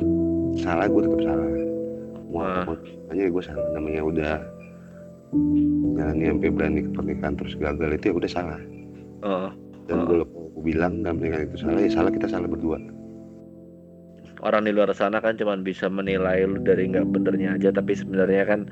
salah 0.55 0.87
gue 0.87 1.01
tetap 1.03 1.21
salah. 1.21 1.49
Mau 2.31 2.41
uh. 2.41 2.77
hanya 3.11 3.29
gue 3.29 3.43
salah 3.43 3.67
namanya 3.75 4.01
udah 4.01 4.33
jalan 5.97 6.15
sampai 6.23 6.49
berani 6.53 6.79
ke 6.87 6.91
pernikahan 6.95 7.33
terus 7.35 7.53
gagal 7.59 7.89
itu 7.99 8.05
ya 8.11 8.13
udah 8.15 8.31
salah. 8.31 8.59
Uh, 9.25 9.49
dan 9.89 10.03
uh. 10.03 10.05
gue 10.07 10.17
aku 10.23 10.59
bilang 10.63 11.03
dalam 11.03 11.19
pernikahan 11.19 11.43
itu 11.51 11.57
salah 11.59 11.79
ya 11.83 11.91
salah 11.91 12.11
kita 12.13 12.27
salah 12.29 12.47
berdua. 12.47 12.79
Orang 14.45 14.69
di 14.69 14.71
luar 14.71 14.93
sana 14.93 15.17
kan 15.17 15.33
cuma 15.33 15.57
bisa 15.57 15.89
menilai 15.89 16.45
lu 16.45 16.61
dari 16.61 16.85
nggak 16.93 17.09
benernya 17.09 17.57
aja 17.57 17.73
tapi 17.73 17.97
sebenarnya 17.97 18.45
kan 18.45 18.69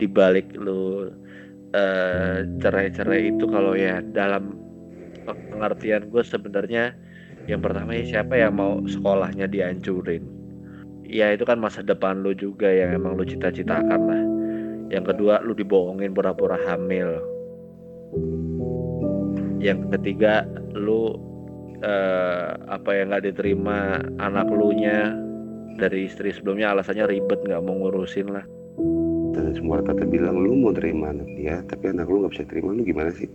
dibalik 0.00 0.48
lu 0.56 1.12
uh, 1.76 2.36
cerai-cerai 2.64 3.36
itu 3.36 3.44
kalau 3.44 3.76
ya 3.76 4.00
dalam 4.16 4.56
pengertian 5.28 6.08
gue 6.08 6.24
sebenarnya 6.24 6.96
yang 7.44 7.60
pertama 7.60 7.92
ya 7.94 8.18
siapa 8.18 8.34
yang 8.40 8.56
mau 8.56 8.80
sekolahnya 8.88 9.46
dihancurin? 9.46 10.24
Ya 11.04 11.28
itu 11.36 11.44
kan 11.44 11.60
masa 11.60 11.84
depan 11.84 12.24
lu 12.24 12.32
juga 12.32 12.72
yang 12.72 12.96
emang 12.96 13.20
lu 13.20 13.28
cita-citakan 13.28 14.00
lah 14.08 14.31
yang 14.92 15.08
kedua 15.08 15.40
lu 15.40 15.56
dibohongin 15.56 16.12
pura-pura 16.12 16.60
hamil. 16.68 17.16
Yang 19.64 19.88
ketiga 19.96 20.44
lu 20.76 21.16
uh, 21.80 22.60
apa 22.68 23.00
yang 23.00 23.08
nggak 23.08 23.32
diterima 23.32 24.04
anak 24.20 24.52
lu 24.52 24.76
nya 24.76 25.16
dari 25.80 26.04
istri 26.12 26.28
sebelumnya 26.28 26.76
alasannya 26.76 27.08
ribet 27.08 27.40
nggak 27.40 27.64
mau 27.64 27.72
ngurusin 27.80 28.36
lah. 28.36 28.44
Dan 29.32 29.56
semua 29.56 29.80
tata 29.80 30.04
bilang 30.04 30.36
lu 30.36 30.60
mau 30.60 30.76
terima 30.76 31.08
anak 31.08 31.28
dia 31.40 31.64
tapi 31.64 31.88
anak 31.88 32.12
lu 32.12 32.28
nggak 32.28 32.36
bisa 32.36 32.44
terima 32.52 32.76
lu 32.76 32.84
gimana 32.84 33.08
sih? 33.16 33.28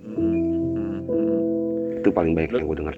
Hmm, 0.00 0.16
hmm, 0.16 0.98
hmm. 1.04 2.00
itu 2.00 2.08
paling 2.08 2.32
baik 2.32 2.56
lu, 2.56 2.64
yang 2.64 2.68
gue 2.72 2.78
dengar. 2.80 2.96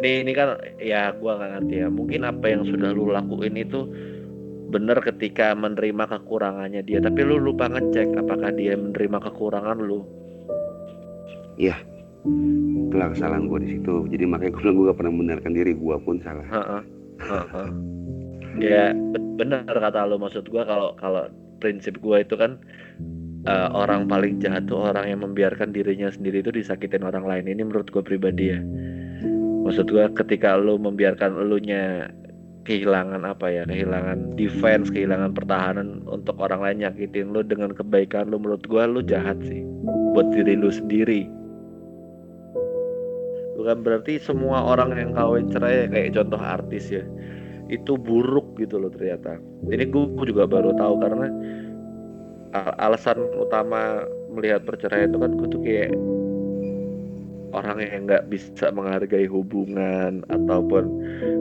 Ini 0.00 0.10
ini 0.24 0.32
kan 0.32 0.56
ya 0.80 1.12
gue 1.12 1.28
nggak 1.28 1.50
ngerti 1.52 1.74
ya. 1.84 1.88
Mungkin 1.92 2.20
apa 2.24 2.46
yang 2.48 2.64
sudah 2.64 2.96
lu 2.96 3.12
lakuin 3.12 3.60
itu 3.60 3.84
benar 4.74 4.98
ketika 4.98 5.54
menerima 5.54 6.10
kekurangannya 6.10 6.82
dia. 6.82 6.98
Tapi 6.98 7.22
lu 7.22 7.38
lupa 7.38 7.70
ngecek 7.70 8.18
apakah 8.18 8.50
dia 8.50 8.74
menerima 8.74 9.22
kekurangan 9.30 9.78
lu. 9.78 10.02
Iya. 11.54 11.78
Itulah 12.90 13.14
kesalahan 13.14 13.46
gue 13.46 13.58
di 13.62 13.68
situ. 13.78 14.10
Jadi 14.10 14.24
makanya 14.26 14.50
gue 14.58 14.60
bilang 14.66 14.74
gue 14.74 14.90
gak 14.90 14.98
pernah 14.98 15.12
membenarkan 15.14 15.52
diri. 15.54 15.72
Gue 15.78 15.94
pun 16.02 16.18
salah. 16.18 16.46
Ha 16.50 16.62
-ha. 16.66 16.80
ya 18.58 18.90
benar 19.38 19.70
kata 19.70 20.10
lu. 20.10 20.18
Maksud 20.18 20.50
gue 20.50 20.62
kalau 20.66 20.98
kalau 20.98 21.30
prinsip 21.62 22.02
gue 22.02 22.26
itu 22.26 22.34
kan 22.34 22.58
uh, 23.46 23.70
orang 23.70 24.10
paling 24.10 24.42
jahat 24.42 24.66
tuh 24.66 24.90
orang 24.90 25.06
yang 25.06 25.22
membiarkan 25.22 25.70
dirinya 25.70 26.10
sendiri 26.10 26.42
itu 26.42 26.50
disakitin 26.50 27.06
orang 27.06 27.22
lain. 27.22 27.46
Ini 27.46 27.62
menurut 27.62 27.94
gue 27.94 28.02
pribadi 28.02 28.50
ya. 28.50 28.60
Maksud 29.64 29.88
gue 29.88 30.04
ketika 30.18 30.58
lu 30.58 30.76
membiarkan 30.76 31.40
elunya 31.40 32.12
kehilangan 32.64 33.28
apa 33.28 33.46
ya 33.52 33.62
kehilangan 33.68 34.40
defense 34.40 34.88
kehilangan 34.88 35.36
pertahanan 35.36 36.00
untuk 36.08 36.36
orang 36.40 36.64
lain 36.64 36.88
nyakitin 36.88 37.30
lu 37.32 37.44
dengan 37.44 37.76
kebaikan 37.76 38.32
lu 38.32 38.40
menurut 38.40 38.64
gua 38.66 38.88
lu 38.88 39.04
jahat 39.04 39.36
sih 39.44 39.64
buat 40.16 40.32
diri 40.32 40.56
lu 40.56 40.72
sendiri. 40.72 41.28
Bukan 43.54 43.80
berarti 43.80 44.20
semua 44.20 44.60
orang 44.60 44.92
yang 44.96 45.16
kawin 45.16 45.48
cerai 45.48 45.88
kayak 45.88 46.12
contoh 46.16 46.40
artis 46.40 46.92
ya 46.92 47.04
itu 47.72 47.96
buruk 47.96 48.44
gitu 48.60 48.76
loh 48.76 48.92
ternyata. 48.92 49.40
Ini 49.72 49.88
gue 49.88 50.24
juga 50.28 50.44
baru 50.44 50.76
tahu 50.76 50.94
karena 51.00 51.28
alasan 52.78 53.18
utama 53.40 54.04
melihat 54.30 54.62
perceraian 54.68 55.10
itu 55.10 55.18
kan 55.18 55.32
gue 55.34 55.48
tuh 55.48 55.62
kayak 55.64 55.90
orang 57.54 57.78
yang 57.80 58.10
nggak 58.10 58.26
bisa 58.28 58.74
menghargai 58.74 59.30
hubungan 59.30 60.26
ataupun 60.28 60.84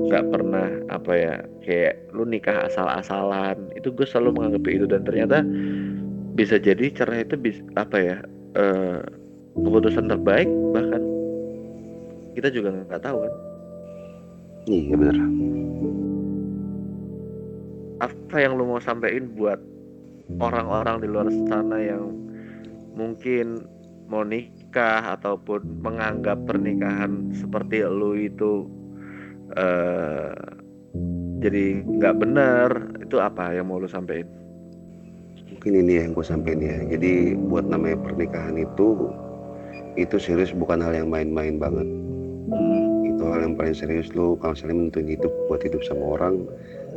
nggak 0.08 0.26
pernah 0.30 0.70
apa 0.94 1.12
ya 1.18 1.36
kayak 1.66 1.98
lu 2.14 2.24
nikah 2.30 2.70
asal-asalan. 2.70 3.58
Itu 3.74 3.90
gue 3.90 4.06
selalu 4.06 4.38
menganggap 4.38 4.64
itu. 4.70 4.86
Dan 4.86 5.02
ternyata 5.04 5.42
bisa 6.38 6.62
jadi 6.62 6.94
cerai 6.94 7.26
itu 7.26 7.36
bisa 7.36 7.62
apa 7.76 7.98
ya 7.98 8.18
uh, 8.56 9.02
keputusan 9.58 10.08
terbaik 10.08 10.48
bahkan. 10.72 11.02
Kita 12.38 12.54
juga 12.54 12.78
nggak 12.78 13.02
tahu 13.02 13.18
kan. 13.26 13.34
Iya 14.70 14.96
benar 14.96 15.18
apa 18.04 18.36
yang 18.36 18.60
lu 18.60 18.68
mau 18.68 18.82
sampaikan 18.84 19.32
buat 19.32 19.60
orang-orang 20.44 21.00
di 21.00 21.08
luar 21.08 21.32
sana 21.48 21.80
yang 21.80 22.12
mungkin 23.00 23.64
mau 24.12 24.28
nikah 24.28 24.52
ataupun 24.82 25.84
menganggap 25.86 26.42
pernikahan 26.50 27.30
seperti 27.36 27.86
lu 27.86 28.18
itu 28.18 28.66
uh, 29.54 30.34
jadi 31.44 31.84
nggak 31.84 32.16
benar 32.24 32.70
itu 33.04 33.20
apa 33.20 33.52
yang 33.52 33.68
mau 33.68 33.82
lu 33.82 33.90
sampaikan? 33.90 34.32
Mungkin 35.52 35.74
ini 35.84 35.94
yang 36.00 36.16
gue 36.16 36.26
sampaikan 36.26 36.64
ya. 36.64 36.78
Jadi 36.96 37.36
buat 37.36 37.68
namanya 37.68 38.00
pernikahan 38.00 38.56
itu 38.56 39.12
itu 40.00 40.16
serius 40.18 40.56
bukan 40.56 40.80
hal 40.80 40.96
yang 40.96 41.10
main-main 41.12 41.60
banget. 41.60 41.88
Hmm. 42.44 42.92
itu 43.14 43.24
hal 43.30 43.46
yang 43.46 43.56
paling 43.56 43.76
serius. 43.76 44.12
Lu 44.16 44.36
kalau 44.42 44.58
misalnya 44.58 44.76
menentuin 44.76 45.10
hidup 45.10 45.32
buat 45.48 45.62
hidup 45.64 45.82
sama 45.86 46.18
orang 46.18 46.44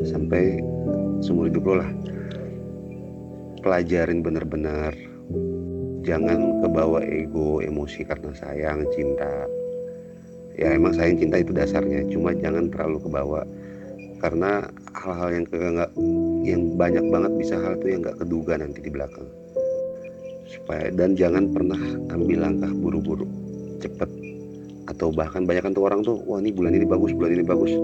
sampai 0.07 0.63
seumur 1.21 1.51
hidup 1.51 1.63
lo 1.67 1.75
lah. 1.83 1.91
Pelajarin 3.61 4.23
bener-bener 4.23 4.95
jangan 6.07 6.63
kebawa 6.63 7.03
ego 7.03 7.59
emosi 7.59 8.07
karena 8.07 8.31
sayang 8.39 8.87
cinta. 8.95 9.51
Ya 10.57 10.73
emang 10.73 10.95
sayang 10.95 11.19
cinta 11.19 11.43
itu 11.43 11.51
dasarnya. 11.53 12.07
Cuma 12.09 12.33
jangan 12.33 12.71
terlalu 12.71 13.03
kebawa. 13.03 13.43
Karena 14.23 14.65
hal-hal 14.97 15.29
yang 15.35 15.45
nggak 15.51 15.91
yang 16.47 16.63
banyak 16.79 17.05
banget 17.13 17.33
bisa 17.37 17.55
hal 17.61 17.77
itu 17.77 17.87
yang 17.93 18.01
nggak 18.07 18.17
keduga 18.23 18.55
nanti 18.57 18.81
di 18.81 18.89
belakang. 18.89 19.29
Supaya 20.47 20.89
dan 20.95 21.19
jangan 21.19 21.51
pernah 21.53 21.77
ambil 22.15 22.39
langkah 22.47 22.71
buru-buru. 22.73 23.27
Cepet. 23.83 24.09
Atau 24.87 25.11
bahkan 25.11 25.45
banyak 25.45 25.75
tuh 25.75 25.85
orang 25.85 26.01
tuh 26.07 26.23
wah 26.25 26.39
ini 26.39 26.55
bulan 26.55 26.73
ini 26.73 26.87
bagus 26.87 27.13
bulan 27.13 27.37
ini 27.37 27.45
bagus. 27.45 27.75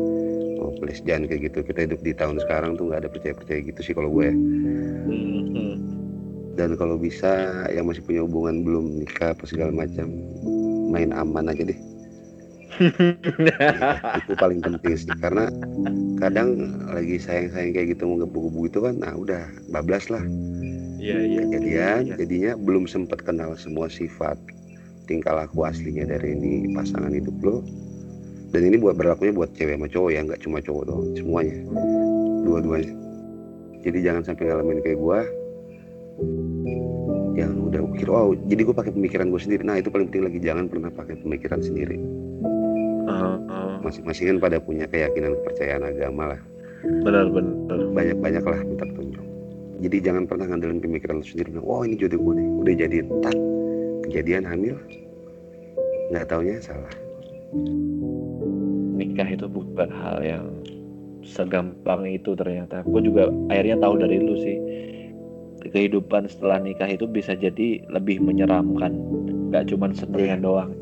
Oh 0.63 0.71
please 0.79 1.03
jangan 1.03 1.27
kayak 1.27 1.53
gitu. 1.53 1.67
Kita 1.67 1.91
hidup 1.91 2.01
di 2.01 2.15
tahun 2.15 2.39
sekarang 2.39 2.79
tuh 2.79 2.89
nggak 2.89 3.05
ada 3.05 3.11
percaya 3.11 3.35
percaya 3.35 3.61
gitu 3.61 3.81
sih 3.83 3.93
kalau 3.93 4.09
gue. 4.15 4.31
Dan 6.53 6.77
kalau 6.77 7.01
bisa 7.01 7.65
yang 7.73 7.89
masih 7.89 8.05
punya 8.05 8.21
hubungan 8.25 8.61
belum 8.61 9.01
nikah 9.01 9.33
apa 9.33 9.45
segala 9.49 9.73
macam 9.73 10.13
main 10.93 11.09
aman 11.17 11.49
aja 11.49 11.65
deh. 11.65 11.81
Itu 14.25 14.33
paling 14.37 14.61
penting 14.65 14.97
sih 14.97 15.13
karena 15.21 15.49
kadang 16.21 16.73
lagi 16.89 17.21
sayang-sayang 17.21 17.73
kayak 17.77 17.87
gitu 17.97 18.09
mau 18.09 18.17
gebu-gebu 18.25 18.61
itu 18.69 18.79
kan 18.81 18.95
nah 19.01 19.13
udah 19.17 19.45
bablas 19.73 20.09
lah. 20.09 20.25
Iya 21.03 21.19
iya. 21.19 21.41
kejadian 21.51 22.01
Iya. 22.09 22.15
jadinya 22.21 22.53
belum 22.57 22.85
sempat 22.89 23.25
kenal 23.27 23.59
semua 23.59 23.91
sifat 23.91 24.39
tingkah 25.11 25.35
laku 25.35 25.67
aslinya 25.67 26.09
dari 26.09 26.37
ini 26.37 26.73
pasangan 26.73 27.13
hidup 27.13 27.37
lo. 27.45 27.61
Dan 28.53 28.69
ini 28.69 28.77
buat 28.77 29.01
berlakunya 29.01 29.33
buat 29.33 29.57
cewek 29.57 29.81
sama 29.81 29.89
cowok 29.89 30.11
ya 30.13 30.21
nggak 30.29 30.41
cuma 30.45 30.61
cowok 30.61 30.83
doang 30.85 31.09
semuanya. 31.17 31.57
Dua-duanya. 32.45 32.93
Jadi 33.83 33.99
jangan 34.05 34.23
sampai 34.23 34.45
ngalamin 34.53 34.81
kayak 34.85 35.01
gua 35.01 35.25
yang 37.33 37.53
udah 37.73 37.81
mikir 37.89 38.09
wow 38.09 38.37
jadi 38.47 38.61
gue 38.65 38.77
pakai 38.77 38.93
pemikiran 38.93 39.33
gue 39.33 39.41
sendiri 39.41 39.63
nah 39.65 39.81
itu 39.81 39.89
paling 39.89 40.13
penting 40.13 40.25
lagi 40.29 40.39
jangan 40.41 40.65
pernah 40.69 40.91
pakai 40.93 41.15
pemikiran 41.21 41.61
sendiri 41.65 41.97
ah. 43.09 43.81
masing-masing 43.81 44.37
kan 44.37 44.39
pada 44.41 44.57
punya 44.61 44.85
keyakinan 44.87 45.33
kepercayaan 45.41 45.85
agama 45.89 46.37
lah 46.37 46.41
benar 47.07 47.31
benar. 47.31 47.79
banyak-banyak 47.95 48.45
lah 48.45 48.61
minta 48.67 48.85
petunjuk 48.85 49.25
jadi 49.83 49.97
jangan 50.13 50.25
pernah 50.31 50.47
ngandelin 50.47 50.79
pemikiran 50.79 51.19
lu 51.19 51.27
sendiri 51.27 51.59
bilang, 51.59 51.67
oh 51.67 51.83
ini 51.83 51.99
jodoh 51.99 52.21
gue 52.21 52.35
nih 52.39 52.49
udah 52.63 52.75
jadi 52.79 52.97
tak 53.25 53.37
kejadian 54.07 54.45
hamil 54.47 54.77
nggak 56.13 56.29
taunya 56.29 56.61
salah 56.63 56.93
Nikah 58.93 59.29
itu 59.29 59.45
bukan 59.45 59.93
hal 59.93 60.25
yang 60.25 60.47
segampang 61.21 62.09
itu 62.09 62.33
ternyata. 62.33 62.81
Gue 62.89 63.05
juga 63.05 63.29
akhirnya 63.53 63.77
tahu 63.83 64.01
dari 64.01 64.17
lu 64.17 64.37
sih. 64.41 64.57
Kehidupan 65.73 66.29
setelah 66.29 66.61
nikah 66.61 66.87
itu 66.87 67.05
bisa 67.05 67.33
jadi 67.33 67.81
lebih 67.89 68.21
menyeramkan. 68.21 68.93
Gak 69.51 69.73
cuman 69.73 69.93
sendirian 69.93 70.41
doang. 70.41 70.73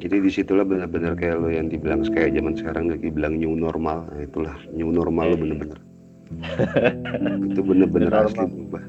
jadi 0.00 0.16
di 0.16 0.32
situlah 0.32 0.64
benar-benar 0.64 1.12
kayak 1.12 1.36
lo 1.36 1.52
yang 1.52 1.68
dibilang 1.68 2.00
kayak 2.08 2.32
zaman 2.32 2.56
sekarang 2.56 2.88
lagi 2.88 3.12
bilang 3.12 3.36
new 3.36 3.52
normal 3.52 4.08
nah, 4.08 4.24
itulah 4.24 4.56
new 4.72 4.88
normal 4.88 5.28
lo 5.28 5.36
Iya. 5.36 5.42
bener-bener 5.44 5.78
itu 7.52 7.60
bener-bener 7.60 8.08
asli 8.08 8.48
berubah 8.48 8.80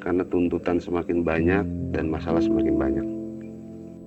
karena 0.00 0.24
tuntutan 0.32 0.80
semakin 0.80 1.20
banyak 1.20 1.64
dan 1.92 2.08
masalah 2.08 2.40
semakin 2.40 2.72
banyak 2.72 3.06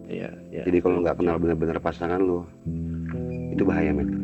Iya, 0.10 0.34
iya. 0.50 0.64
jadi 0.66 0.82
kalau 0.82 1.06
nggak 1.06 1.22
kenal 1.22 1.38
bener-bener 1.38 1.78
pasangan 1.78 2.18
lo 2.18 2.50
itu 3.54 3.62
bahaya 3.62 3.94
men 3.94 4.19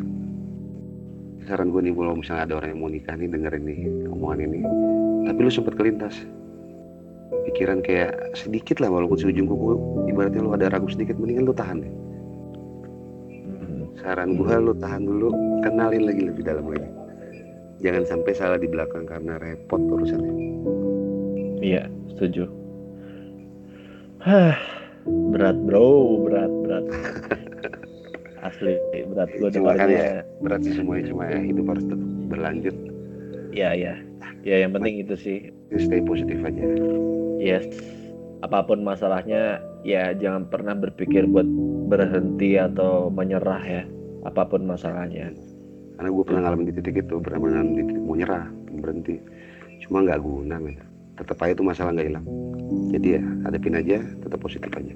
saran 1.45 1.69
gue 1.69 1.81
nih 1.85 1.93
kalau 1.93 2.17
misalnya 2.17 2.43
ada 2.49 2.53
orang 2.57 2.69
yang 2.73 2.81
mau 2.81 2.89
nikah 2.89 3.13
nih 3.13 3.29
dengerin 3.29 3.63
nih 3.63 3.79
omongan 4.09 4.39
ini. 4.49 4.59
Tapi 5.29 5.39
lu 5.41 5.51
sempet 5.53 5.73
kelintas. 5.77 6.15
Pikiran 7.45 7.85
kayak 7.85 8.13
sedikit 8.33 8.81
lah 8.81 8.89
walaupun 8.89 9.17
si 9.21 9.29
ujung 9.29 9.45
kuku. 9.45 9.69
Ibaratnya 10.09 10.41
lu 10.41 10.51
ada 10.57 10.73
ragu 10.73 10.89
sedikit 10.89 11.17
mendingan 11.21 11.45
lu 11.45 11.53
tahan 11.53 11.85
deh. 11.85 11.93
Saran 14.01 14.37
gue 14.37 14.53
lu 14.59 14.73
tahan 14.77 15.05
dulu 15.05 15.29
kenalin 15.61 16.09
lagi 16.09 16.21
lebih 16.25 16.43
dalam 16.43 16.65
lagi. 16.67 16.89
Jangan 17.85 18.03
sampai 18.09 18.31
salah 18.33 18.57
di 18.57 18.65
belakang 18.65 19.05
karena 19.05 19.37
repot 19.37 19.79
urusannya. 19.79 20.33
Iya, 21.61 21.85
setuju. 22.13 22.49
Hah, 24.25 24.57
berat 25.29 25.57
bro, 25.69 26.25
berat 26.25 26.51
berat. 26.65 26.85
Asli 28.45 28.77
berat 29.09 29.29
gue 29.31 29.49
Cuma 29.51 29.73
kan 29.73 29.89
dengarnya. 29.89 30.21
berat 30.39 30.61
sih 30.61 30.73
semuanya 30.73 31.03
cuma 31.09 31.23
ya 31.25 31.39
hidup 31.39 31.65
harus 31.67 31.83
tetap 31.83 32.01
berlanjut 32.27 32.75
Iya 33.49 33.69
iya. 33.71 33.93
Ya 34.43 34.55
yang 34.61 34.71
penting 34.71 34.99
itu 34.99 35.15
sih. 35.15 35.37
Stay 35.75 36.01
positif 36.01 36.37
aja 36.39 36.63
Yes. 37.37 37.65
Apa 38.41 38.61
pun 38.61 38.83
masalahnya, 38.83 39.57
ya 39.81 40.13
jangan 40.13 40.45
pernah 40.45 40.75
berpikir 40.75 41.25
buat 41.25 41.47
berhenti 41.87 42.59
atau 42.59 43.07
menyerah 43.07 43.63
ya. 43.63 43.83
Apa 44.23 44.45
pun 44.45 44.63
masalahnya. 44.63 45.31
karena 45.95 46.11
gue 46.11 46.23
pernah 46.23 46.41
ngalamin 46.43 46.65
di 46.67 46.73
titik 46.75 46.95
itu 46.99 47.15
pernah 47.17 47.39
ngalamin 47.39 47.71
di 47.71 47.83
titik 47.87 48.03
mau 48.03 48.19
nyerah 48.19 48.45
berhenti 48.75 49.15
cuma 49.79 50.03
nggak 50.03 50.19
guna 50.19 50.59
men 50.59 50.75
tetap 51.15 51.39
aja 51.39 51.55
tuh 51.55 51.63
masalah 51.63 51.95
nggak 51.95 52.07
hilang 52.11 52.25
jadi 52.91 53.07
ya 53.15 53.21
hadapin 53.47 53.79
aja 53.79 53.97
tetap 54.19 54.39
positif 54.43 54.67
aja 54.75 54.91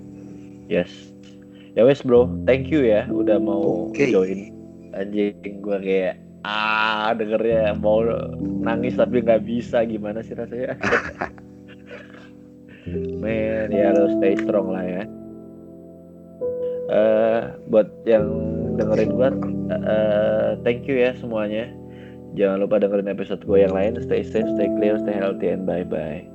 Yes. 0.68 0.92
Ya 1.80 1.88
wes 1.88 2.04
bro, 2.04 2.28
thank 2.44 2.68
you 2.68 2.84
ya 2.84 3.08
udah 3.08 3.40
mau 3.40 3.88
Oke. 3.88 4.12
join. 4.12 4.52
Anjing 4.92 5.64
gue 5.64 5.78
kayak 5.80 6.20
ah 6.44 7.16
dengernya 7.16 7.72
mau 7.80 8.04
nangis 8.44 9.00
tapi 9.00 9.24
nggak 9.24 9.48
bisa 9.48 9.88
gimana 9.88 10.20
sih 10.20 10.36
rasanya? 10.36 10.76
Men 13.24 13.72
ya 13.72 13.96
harus 13.96 14.12
stay 14.20 14.36
strong 14.44 14.76
lah 14.76 14.84
ya. 14.84 15.04
Eh 16.92 17.42
buat 17.72 17.88
yang 18.04 18.28
dengerin 18.76 19.16
gue, 19.16 19.30
eh 19.72 20.60
thank 20.68 20.84
you 20.84 21.00
ya 21.00 21.16
semuanya. 21.16 21.72
Jangan 22.36 22.60
lupa 22.60 22.84
dengerin 22.84 23.08
episode 23.08 23.40
gue 23.48 23.64
yang 23.64 23.72
lain. 23.72 23.96
Stay 24.04 24.28
safe, 24.28 24.52
stay 24.60 24.68
clear, 24.76 25.00
stay 25.00 25.16
healthy, 25.16 25.56
and 25.56 25.64
bye 25.64 25.88
bye. 25.88 26.28